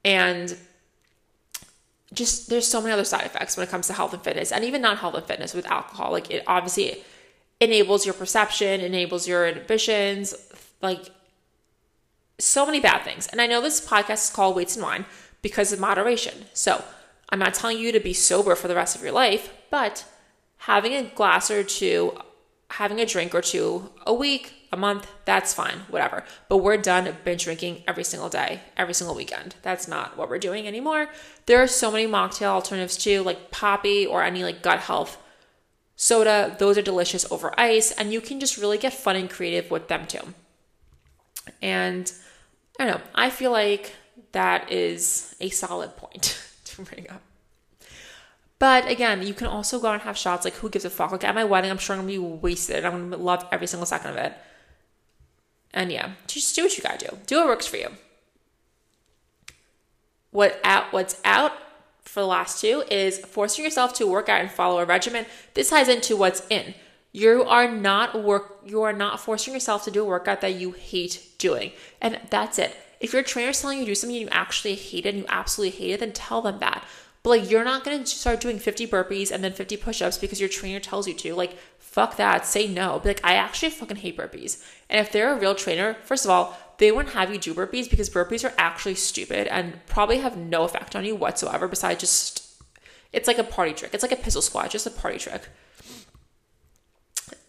And 0.04 0.58
just 2.12 2.50
there's 2.50 2.68
so 2.68 2.82
many 2.82 2.92
other 2.92 3.04
side 3.04 3.26
effects 3.26 3.56
when 3.56 3.68
it 3.68 3.70
comes 3.70 3.88
to 3.88 3.94
health 3.94 4.14
and 4.14 4.24
fitness 4.24 4.52
and 4.52 4.64
even 4.64 4.82
not 4.82 5.00
health 5.00 5.16
and 5.16 5.26
fitness 5.26 5.54
with 5.54 5.66
alcohol. 5.68 6.12
Like 6.12 6.32
it 6.32 6.44
obviously 6.48 7.04
enables 7.60 8.06
your 8.06 8.14
perception, 8.14 8.82
enables 8.82 9.28
your 9.28 9.48
inhibitions, 9.48 10.34
like 10.82 11.10
so 12.40 12.66
many 12.66 12.80
bad 12.80 13.04
things. 13.04 13.28
And 13.28 13.40
I 13.42 13.48
know 13.48 13.62
this 13.62 13.86
podcast 13.86 14.26
is 14.26 14.30
called 14.30 14.56
Weights 14.56 14.76
and 14.76 14.84
Wine 14.84 15.06
because 15.42 15.72
of 15.72 15.80
moderation. 15.80 16.46
So 16.54 16.84
I'm 17.30 17.40
not 17.40 17.54
telling 17.54 17.78
you 17.78 17.92
to 17.92 18.00
be 18.00 18.14
sober 18.14 18.56
for 18.56 18.68
the 18.68 18.76
rest 18.76 18.96
of 18.96 19.02
your 19.02 19.12
life, 19.12 19.54
but 19.70 20.06
having 20.58 20.94
a 20.94 21.04
glass 21.04 21.50
or 21.52 21.64
two 21.64 22.18
having 22.74 23.00
a 23.00 23.06
drink 23.06 23.36
or 23.36 23.42
two 23.42 23.92
a 24.06 24.14
week, 24.14 24.68
a 24.72 24.78
month, 24.78 25.08
that's 25.26 25.54
fine, 25.54 25.82
whatever. 25.90 26.24
But 26.50 26.58
we're 26.58 26.78
done 26.78 27.16
binge 27.24 27.44
drinking 27.44 27.84
every 27.88 28.04
single 28.04 28.30
day, 28.30 28.62
every 28.76 28.96
single 28.96 29.16
weekend. 29.16 29.54
That's 29.62 29.88
not 29.88 30.18
what 30.18 30.28
we're 30.28 30.40
doing 30.40 30.68
anymore. 30.68 31.10
There 31.46 31.62
are 31.62 31.68
so 31.68 31.92
many 31.92 32.08
mocktail 32.08 32.48
alternatives 32.48 32.98
too, 32.98 33.22
like 33.22 33.52
Poppi 33.52 34.08
or 34.08 34.24
any 34.24 34.44
like 34.44 34.64
gut 34.64 34.80
health 34.80 35.22
soda. 35.96 36.56
Those 36.58 36.80
are 36.80 36.82
delicious 36.82 37.32
over 37.32 37.58
ice, 37.60 37.92
and 37.92 38.12
you 38.12 38.22
can 38.22 38.40
just 38.40 38.58
really 38.58 38.80
get 38.80 38.94
fun 38.94 39.16
and 39.16 39.30
creative 39.30 39.70
with 39.70 39.88
them 39.88 40.08
too. 40.08 40.34
And 41.62 42.12
I 42.80 42.86
don't 42.86 42.98
know, 42.98 43.04
I 43.14 43.30
feel 43.30 43.52
like 43.52 43.94
that 44.32 44.72
is 44.72 45.36
a 45.40 45.50
solid 45.50 45.96
point 45.96 46.40
to 46.66 46.82
bring 46.82 47.10
up. 47.10 47.22
But 48.60 48.88
again, 48.88 49.22
you 49.24 49.34
can 49.34 49.48
also 49.48 49.80
go 49.80 49.88
out 49.88 49.96
and 49.96 50.04
have 50.04 50.18
shots. 50.18 50.46
Like, 50.46 50.54
who 50.56 50.70
gives 50.70 50.86
a 50.86 50.90
fuck? 50.90 51.12
Like, 51.12 51.26
at 51.26 51.36
my 51.36 51.44
wedding, 51.44 51.70
I'm 51.70 51.78
sure 51.78 51.96
I'm 51.96 52.04
gonna 52.04 52.14
be 52.14 52.18
wasted. 52.18 52.86
I'm 52.86 53.10
gonna 53.10 53.22
love 53.22 53.46
every 53.52 53.68
single 53.68 53.86
second 53.86 54.12
of 54.12 54.18
it. 54.18 54.34
And 55.74 55.92
yeah, 55.92 56.12
just 56.28 56.56
do 56.56 56.64
what 56.64 56.78
you 56.78 56.84
gotta 56.84 57.10
do. 57.10 57.18
Do 57.26 57.40
what 57.40 57.48
works 57.48 57.68
for 57.68 57.78
you. 57.78 57.90
What 60.32 60.60
out? 60.64 60.94
What's 60.94 61.20
out 61.26 61.52
for 62.04 62.22
the 62.22 62.28
last 62.28 62.62
two 62.62 62.84
is 62.90 63.20
forcing 63.20 63.66
yourself 63.66 63.94
to 63.96 64.08
work 64.08 64.30
out 64.30 64.42
and 64.42 64.50
follow 64.50 64.80
a 64.80 64.86
regimen. 64.86 65.26
This 65.56 65.70
ties 65.70 65.90
into 65.90 66.16
what's 66.16 66.44
in. 66.50 66.74
You 67.14 67.44
are 67.44 67.72
not 67.72 68.24
work. 68.24 68.60
You 68.66 68.82
are 68.82 68.92
not 68.92 69.20
forcing 69.20 69.54
yourself 69.54 69.86
to 69.86 69.92
do 69.92 70.02
a 70.02 70.06
workout 70.06 70.42
that 70.42 70.56
you 70.56 70.72
hate 70.72 71.24
doing, 71.38 71.72
and 72.02 72.20
that's 72.30 72.58
it. 72.58 72.76
If 73.00 73.14
your 73.14 73.22
trainer 73.22 73.50
is 73.50 73.62
telling 73.62 73.80
you 73.80 73.86
to 73.86 73.92
do 73.92 73.96
something 73.96 74.20
you 74.20 74.28
actually 74.32 74.76
hate 74.76 75.06
and 75.06 75.20
you 75.20 75.26
absolutely 75.30 75.78
hate 75.78 75.92
it, 75.92 76.00
then 76.00 76.12
tell 76.12 76.42
them 76.42 76.60
that. 76.60 76.84
But 77.22 77.30
like, 77.30 77.52
you're 77.52 77.64
not 77.64 77.84
going 77.84 78.00
to 78.00 78.06
start 78.06 78.42
doing 78.42 78.60
50 78.60 78.88
burpees 78.88 79.32
and 79.32 79.44
then 79.44 79.54
50 79.54 79.78
push 79.78 80.02
ups 80.02 80.18
because 80.18 80.40
your 80.40 80.50
trainer 80.50 80.80
tells 80.80 81.08
you 81.08 81.14
to. 81.14 81.36
Like, 81.36 81.58
fuck 81.80 82.18
that. 82.18 82.46
Say 82.46 82.68
no. 82.68 83.00
Be 83.00 83.10
like, 83.10 83.22
I 83.24 83.36
actually 83.36 83.70
fucking 83.70 83.98
hate 83.98 84.18
burpees. 84.18 84.66
And 84.90 85.06
if 85.06 85.12
they're 85.12 85.34
a 85.34 85.40
real 85.40 85.56
trainer, 85.56 85.98
first 86.04 86.26
of 86.26 86.32
all, 86.32 86.58
they 86.80 86.92
wouldn't 86.92 87.14
have 87.14 87.32
you 87.32 87.38
do 87.38 87.54
burpees 87.54 87.90
because 87.90 88.10
burpees 88.10 88.44
are 88.44 88.54
actually 88.58 88.96
stupid 88.96 89.48
and 89.48 89.86
probably 89.86 90.18
have 90.18 90.36
no 90.36 90.64
effect 90.64 90.96
on 90.96 91.06
you 91.06 91.16
whatsoever 91.16 91.68
besides 91.68 92.00
just, 92.00 92.62
it's 93.14 93.28
like 93.28 93.38
a 93.38 93.44
party 93.44 93.74
trick. 93.74 93.94
It's 93.94 94.04
like 94.04 94.12
a 94.12 94.18
pistol 94.18 94.42
squat, 94.42 94.72
just 94.72 94.88
a 94.88 94.92
party 94.92 95.20
trick. 95.20 95.44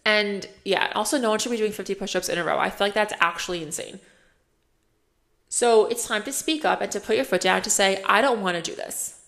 And 0.05 0.47
yeah, 0.63 0.91
also, 0.95 1.17
no 1.17 1.31
one 1.31 1.39
should 1.39 1.51
be 1.51 1.57
doing 1.57 1.71
50 1.71 1.95
push 1.95 2.15
ups 2.15 2.29
in 2.29 2.37
a 2.37 2.43
row. 2.43 2.59
I 2.59 2.69
feel 2.69 2.85
like 2.85 2.93
that's 2.93 3.13
actually 3.19 3.63
insane. 3.63 3.99
So 5.49 5.87
it's 5.87 6.07
time 6.07 6.23
to 6.23 6.31
speak 6.31 6.63
up 6.63 6.81
and 6.81 6.91
to 6.91 6.99
put 6.99 7.15
your 7.15 7.25
foot 7.25 7.41
down 7.41 7.63
to 7.63 7.69
say, 7.69 8.03
I 8.05 8.21
don't 8.21 8.41
want 8.41 8.55
to 8.55 8.61
do 8.61 8.75
this. 8.75 9.21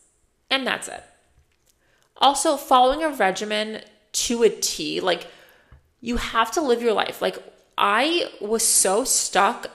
And 0.50 0.68
that's 0.68 0.88
it. 0.88 1.04
Also, 2.18 2.58
following 2.58 3.04
a 3.04 3.10
regimen 3.10 3.82
to 4.12 4.44
a 4.44 4.50
T, 4.50 5.00
like 5.00 5.28
you 6.02 6.18
have 6.18 6.52
to 6.52 6.62
live 6.62 6.82
your 6.82 6.94
life. 6.94 7.22
Like 7.22 7.38
I 7.78 8.30
was 8.40 8.66
so 8.66 9.04
stuck 9.04 9.70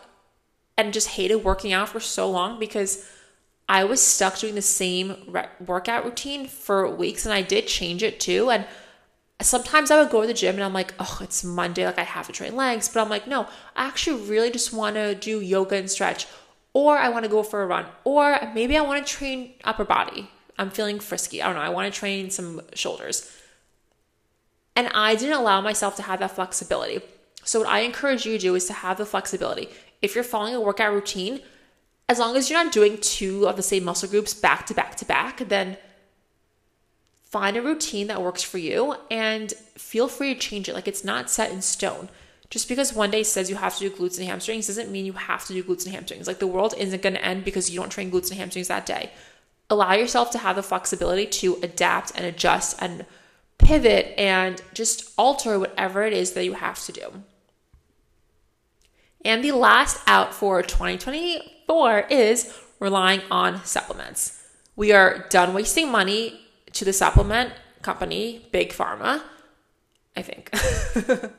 and 0.76 0.92
just 0.92 1.08
hated 1.08 1.36
working 1.36 1.72
out 1.72 1.88
for 1.88 2.00
so 2.00 2.30
long 2.30 2.58
because 2.58 3.08
I 3.68 3.84
was 3.84 4.02
stuck 4.02 4.38
doing 4.38 4.54
the 4.54 4.62
same 4.62 5.16
re- 5.28 5.48
workout 5.64 6.04
routine 6.04 6.46
for 6.48 6.88
weeks 6.88 7.24
and 7.24 7.32
I 7.32 7.42
did 7.42 7.66
change 7.66 8.02
it 8.02 8.20
too. 8.20 8.50
And 8.50 8.66
sometimes 9.42 9.90
I 9.90 10.00
would 10.00 10.10
go 10.10 10.20
to 10.20 10.26
the 10.26 10.34
gym 10.34 10.54
and 10.54 10.64
I'm 10.64 10.72
like, 10.72 10.94
oh, 10.98 11.18
it's 11.20 11.44
Monday, 11.44 11.84
like 11.86 11.98
I 11.98 12.04
have 12.04 12.26
to 12.26 12.32
train 12.32 12.56
legs. 12.56 12.88
But 12.88 13.00
I'm 13.00 13.08
like, 13.08 13.26
no, 13.26 13.46
I 13.76 13.86
actually 13.86 14.22
really 14.28 14.50
just 14.50 14.72
want 14.72 14.96
to 14.96 15.14
do 15.14 15.40
yoga 15.40 15.76
and 15.76 15.90
stretch, 15.90 16.26
or 16.72 16.98
I 16.98 17.08
want 17.08 17.24
to 17.24 17.30
go 17.30 17.42
for 17.42 17.62
a 17.62 17.66
run, 17.66 17.86
or 18.04 18.38
maybe 18.54 18.76
I 18.76 18.82
want 18.82 19.06
to 19.06 19.12
train 19.12 19.54
upper 19.64 19.84
body. 19.84 20.30
I'm 20.58 20.70
feeling 20.70 21.00
frisky. 21.00 21.42
I 21.42 21.46
don't 21.46 21.56
know. 21.56 21.62
I 21.62 21.70
want 21.70 21.92
to 21.92 21.98
train 21.98 22.30
some 22.30 22.60
shoulders. 22.74 23.30
And 24.76 24.88
I 24.94 25.14
didn't 25.14 25.38
allow 25.38 25.60
myself 25.60 25.96
to 25.96 26.02
have 26.02 26.20
that 26.20 26.30
flexibility. 26.32 27.00
So, 27.44 27.60
what 27.60 27.68
I 27.68 27.80
encourage 27.80 28.24
you 28.24 28.32
to 28.32 28.38
do 28.38 28.54
is 28.54 28.66
to 28.66 28.72
have 28.72 28.96
the 28.98 29.06
flexibility. 29.06 29.68
If 30.00 30.14
you're 30.14 30.24
following 30.24 30.54
a 30.54 30.60
workout 30.60 30.92
routine, 30.92 31.40
as 32.08 32.18
long 32.18 32.36
as 32.36 32.48
you're 32.48 32.62
not 32.62 32.72
doing 32.72 32.98
two 32.98 33.48
of 33.48 33.56
the 33.56 33.62
same 33.62 33.84
muscle 33.84 34.08
groups 34.08 34.34
back 34.34 34.66
to 34.66 34.74
back 34.74 34.96
to 34.96 35.04
back, 35.04 35.48
then 35.48 35.78
find 37.32 37.56
a 37.56 37.62
routine 37.62 38.06
that 38.06 38.22
works 38.22 38.42
for 38.42 38.58
you 38.58 38.94
and 39.10 39.52
feel 39.76 40.06
free 40.06 40.34
to 40.34 40.40
change 40.40 40.68
it. 40.68 40.74
Like 40.74 40.86
it's 40.86 41.04
not 41.04 41.30
set 41.30 41.50
in 41.50 41.62
stone. 41.62 42.08
Just 42.50 42.68
because 42.68 42.92
one 42.92 43.10
day 43.10 43.22
says 43.22 43.48
you 43.48 43.56
have 43.56 43.76
to 43.78 43.88
do 43.88 43.90
glutes 43.90 44.18
and 44.18 44.28
hamstrings 44.28 44.66
doesn't 44.66 44.90
mean 44.90 45.06
you 45.06 45.14
have 45.14 45.44
to 45.46 45.54
do 45.54 45.64
glutes 45.64 45.86
and 45.86 45.94
hamstrings. 45.94 46.26
Like 46.26 46.38
the 46.38 46.46
world 46.46 46.74
isn't 46.78 47.02
going 47.02 47.14
to 47.14 47.24
end 47.24 47.44
because 47.44 47.70
you 47.70 47.80
don't 47.80 47.88
train 47.88 48.10
glutes 48.10 48.30
and 48.30 48.38
hamstrings 48.38 48.68
that 48.68 48.86
day 48.86 49.10
allow 49.72 49.94
yourself 49.94 50.30
to 50.30 50.38
have 50.38 50.54
the 50.54 50.62
flexibility 50.62 51.24
to 51.24 51.58
adapt 51.62 52.12
and 52.14 52.26
adjust 52.26 52.76
and 52.80 53.06
pivot 53.56 54.12
and 54.18 54.60
just 54.74 55.12
alter 55.16 55.58
whatever 55.58 56.02
it 56.02 56.12
is 56.12 56.32
that 56.32 56.44
you 56.44 56.52
have 56.52 56.84
to 56.84 56.92
do. 56.92 57.22
And 59.24 59.42
the 59.42 59.52
last 59.52 59.98
out 60.06 60.34
for 60.34 60.62
2024 60.62 62.00
is 62.10 62.54
relying 62.80 63.22
on 63.30 63.64
supplements. 63.64 64.46
We 64.76 64.92
are 64.92 65.26
done 65.30 65.54
wasting 65.54 65.90
money 65.90 66.40
to 66.72 66.84
the 66.84 66.92
supplement 66.92 67.52
company, 67.82 68.46
Big 68.52 68.70
Pharma, 68.70 69.22
I 70.16 70.22
think. 70.22 70.50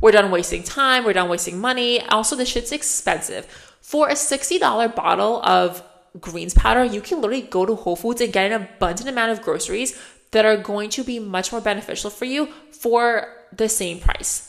we're 0.00 0.12
done 0.12 0.30
wasting 0.30 0.62
time, 0.62 1.04
we're 1.04 1.12
done 1.12 1.28
wasting 1.28 1.60
money. 1.60 2.02
Also, 2.02 2.36
this 2.36 2.48
shit's 2.48 2.72
expensive. 2.72 3.46
For 3.80 4.08
a 4.08 4.14
$60 4.14 4.94
bottle 4.94 5.42
of 5.42 5.82
greens 6.20 6.54
powder, 6.54 6.84
you 6.84 7.00
can 7.00 7.20
literally 7.20 7.42
go 7.42 7.64
to 7.64 7.74
Whole 7.74 7.96
Foods 7.96 8.20
and 8.20 8.32
get 8.32 8.50
an 8.50 8.62
abundant 8.62 9.08
amount 9.08 9.32
of 9.32 9.42
groceries 9.42 9.98
that 10.30 10.44
are 10.44 10.56
going 10.56 10.90
to 10.90 11.04
be 11.04 11.18
much 11.18 11.52
more 11.52 11.60
beneficial 11.60 12.10
for 12.10 12.24
you 12.24 12.46
for 12.70 13.28
the 13.52 13.68
same 13.68 13.98
price. 13.98 14.47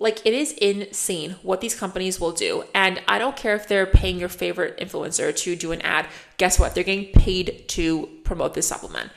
Like 0.00 0.24
it 0.24 0.32
is 0.32 0.52
insane 0.52 1.36
what 1.42 1.60
these 1.60 1.74
companies 1.74 2.20
will 2.20 2.32
do. 2.32 2.64
And 2.74 3.02
I 3.08 3.18
don't 3.18 3.36
care 3.36 3.56
if 3.56 3.66
they're 3.66 3.86
paying 3.86 4.20
your 4.20 4.28
favorite 4.28 4.78
influencer 4.78 5.36
to 5.36 5.56
do 5.56 5.72
an 5.72 5.80
ad. 5.82 6.06
Guess 6.36 6.58
what? 6.58 6.74
They're 6.74 6.84
getting 6.84 7.12
paid 7.12 7.64
to 7.68 8.08
promote 8.24 8.54
this 8.54 8.68
supplement. 8.68 9.10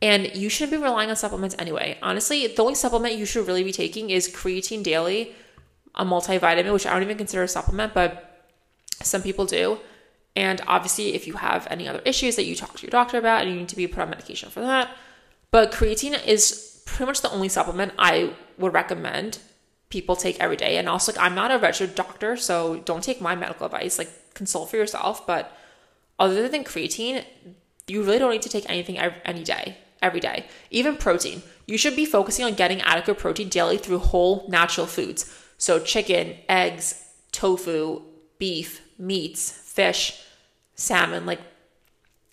And 0.00 0.34
you 0.36 0.48
shouldn't 0.48 0.80
be 0.80 0.82
relying 0.84 1.10
on 1.10 1.16
supplements 1.16 1.56
anyway. 1.58 1.98
Honestly, 2.02 2.46
the 2.46 2.62
only 2.62 2.76
supplement 2.76 3.16
you 3.16 3.26
should 3.26 3.48
really 3.48 3.64
be 3.64 3.72
taking 3.72 4.10
is 4.10 4.28
creatine 4.28 4.84
daily, 4.84 5.34
a 5.96 6.04
multivitamin, 6.04 6.72
which 6.72 6.86
I 6.86 6.92
don't 6.92 7.02
even 7.02 7.18
consider 7.18 7.42
a 7.42 7.48
supplement, 7.48 7.94
but 7.94 8.46
some 9.02 9.22
people 9.22 9.44
do. 9.44 9.78
And 10.36 10.60
obviously, 10.68 11.14
if 11.14 11.26
you 11.26 11.32
have 11.32 11.66
any 11.68 11.88
other 11.88 12.00
issues 12.04 12.36
that 12.36 12.44
you 12.44 12.54
talk 12.54 12.76
to 12.76 12.82
your 12.82 12.90
doctor 12.90 13.18
about 13.18 13.42
and 13.42 13.50
you 13.50 13.56
need 13.56 13.68
to 13.70 13.76
be 13.76 13.88
put 13.88 14.02
on 14.02 14.10
medication 14.10 14.50
for 14.50 14.60
that. 14.60 14.88
But 15.50 15.72
creatine 15.72 16.24
is 16.24 16.80
pretty 16.86 17.06
much 17.06 17.22
the 17.22 17.30
only 17.32 17.48
supplement 17.48 17.92
I 17.98 18.34
would 18.56 18.72
recommend 18.72 19.38
people 19.90 20.16
take 20.16 20.38
every 20.38 20.56
day. 20.56 20.76
And 20.76 20.88
also, 20.88 21.12
like, 21.12 21.20
I'm 21.20 21.34
not 21.34 21.50
a 21.50 21.58
registered 21.58 21.94
doctor, 21.94 22.36
so 22.36 22.76
don't 22.84 23.02
take 23.02 23.20
my 23.20 23.34
medical 23.34 23.66
advice. 23.66 23.98
Like, 23.98 24.10
consult 24.34 24.70
for 24.70 24.76
yourself. 24.76 25.26
But 25.26 25.56
other 26.18 26.48
than 26.48 26.64
creatine, 26.64 27.24
you 27.86 28.02
really 28.02 28.18
don't 28.18 28.30
need 28.30 28.42
to 28.42 28.48
take 28.48 28.68
anything 28.68 28.98
any 28.98 29.42
day. 29.42 29.78
every 30.00 30.20
day. 30.20 30.46
Even 30.70 30.96
protein. 30.96 31.42
You 31.66 31.76
should 31.76 31.96
be 31.96 32.04
focusing 32.04 32.44
on 32.44 32.54
getting 32.54 32.80
adequate 32.82 33.18
protein 33.18 33.48
daily 33.48 33.78
through 33.78 33.98
whole 33.98 34.46
natural 34.48 34.86
foods. 34.86 35.34
So, 35.58 35.78
chicken, 35.80 36.36
eggs, 36.48 37.04
tofu, 37.32 38.02
beef, 38.38 38.80
meats, 38.98 39.50
fish, 39.50 40.22
salmon, 40.74 41.26
like 41.26 41.40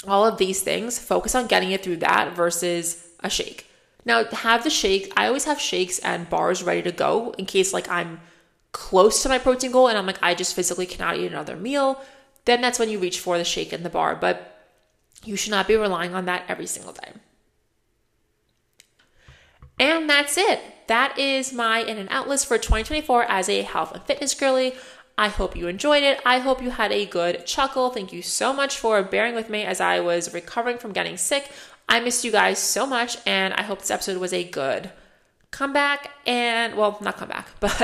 all 0.08 0.26
of 0.26 0.38
these 0.38 0.62
things. 0.62 1.00
Focus 1.00 1.34
on 1.36 1.48
getting 1.48 1.72
it 1.72 1.84
through 1.84 1.98
that 1.98 2.36
versus 2.36 3.08
a 3.22 3.30
shake. 3.30 3.66
Now, 4.06 4.24
have 4.24 4.64
the 4.64 4.70
shake. 4.70 5.12
I 5.18 5.28
always 5.28 5.46
have 5.46 5.60
shakes 5.60 6.00
and 6.00 6.30
bars 6.30 6.64
ready 6.64 6.84
to 6.84 6.92
go 6.92 7.34
in 7.38 7.46
case 7.46 7.74
like 7.74 7.90
I'm 7.90 8.22
close 8.72 9.24
to 9.24 9.30
my 9.30 9.40
protein 9.40 9.72
goal 9.72 9.88
and 9.88 9.98
I'm 9.98 10.06
like, 10.06 10.20
I 10.22 10.36
just 10.36 10.56
physically 10.56 10.86
cannot 10.86 11.18
eat 11.18 11.32
another 11.32 11.56
meal. 11.56 12.02
Then 12.46 12.62
that's 12.62 12.78
when 12.78 12.90
you 12.90 13.00
reach 13.00 13.20
for 13.20 13.38
the 13.38 13.44
shake 13.44 13.74
and 13.74 13.84
the 13.84 13.90
bar. 13.90 14.16
But 14.16 14.62
you 15.24 15.36
should 15.36 15.52
not 15.52 15.68
be 15.68 15.76
relying 15.76 16.14
on 16.14 16.26
that 16.26 16.44
every 16.48 16.68
single 16.68 16.94
day. 16.94 17.14
And 19.80 20.10
that's 20.10 20.38
it. 20.38 20.62
That 20.88 21.18
is 21.18 21.52
my 21.52 21.80
in 21.80 21.98
and 21.98 22.10
out 22.10 22.30
list 22.30 22.46
for 22.46 22.58
2024 22.58 23.24
as 23.24 23.50
a 23.50 23.64
health 23.64 23.94
and 23.94 24.04
fitness 24.04 24.34
girly. 24.36 24.76
I 25.18 25.30
hope 25.30 25.56
you 25.56 25.68
enjoyed 25.68 26.04
it. 26.04 26.20
I 26.26 26.40
hope 26.40 26.62
you 26.62 26.70
had 26.72 26.92
a 26.92 27.06
good 27.06 27.46
chuckle. 27.46 27.90
Thank 27.90 28.14
you 28.14 28.22
so 28.22 28.54
much 28.54 28.78
for 28.78 29.02
bearing 29.02 29.34
with 29.34 29.50
me 29.50 29.64
as 29.64 29.80
I 29.80 30.00
was 30.02 30.34
recovering 30.34 30.78
from 30.78 30.92
getting 30.92 31.18
sick. 31.18 31.50
I 31.88 32.00
missed 32.00 32.24
you 32.24 32.32
guys 32.32 32.60
so 32.60 32.86
much, 32.86 33.18
and 33.26 33.54
I 33.54 33.64
hope 33.64 33.80
this 33.80 33.92
episode 33.92 34.18
was 34.18 34.34
a 34.34 34.44
good 34.44 34.92
comeback 35.52 36.12
and, 36.26 36.76
well, 36.76 36.98
not 37.02 37.18
comeback, 37.18 37.48
but 37.60 37.82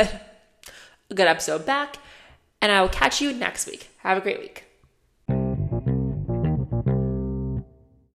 a 1.10 1.14
good 1.14 1.28
episode 1.28 1.66
back. 1.66 1.98
And 2.62 2.72
I 2.72 2.82
will 2.82 2.90
catch 2.90 3.22
you 3.22 3.34
next 3.34 3.68
week. 3.68 3.90
Have 4.00 4.18
a 4.18 4.22
great 4.22 4.40
week. 4.40 4.71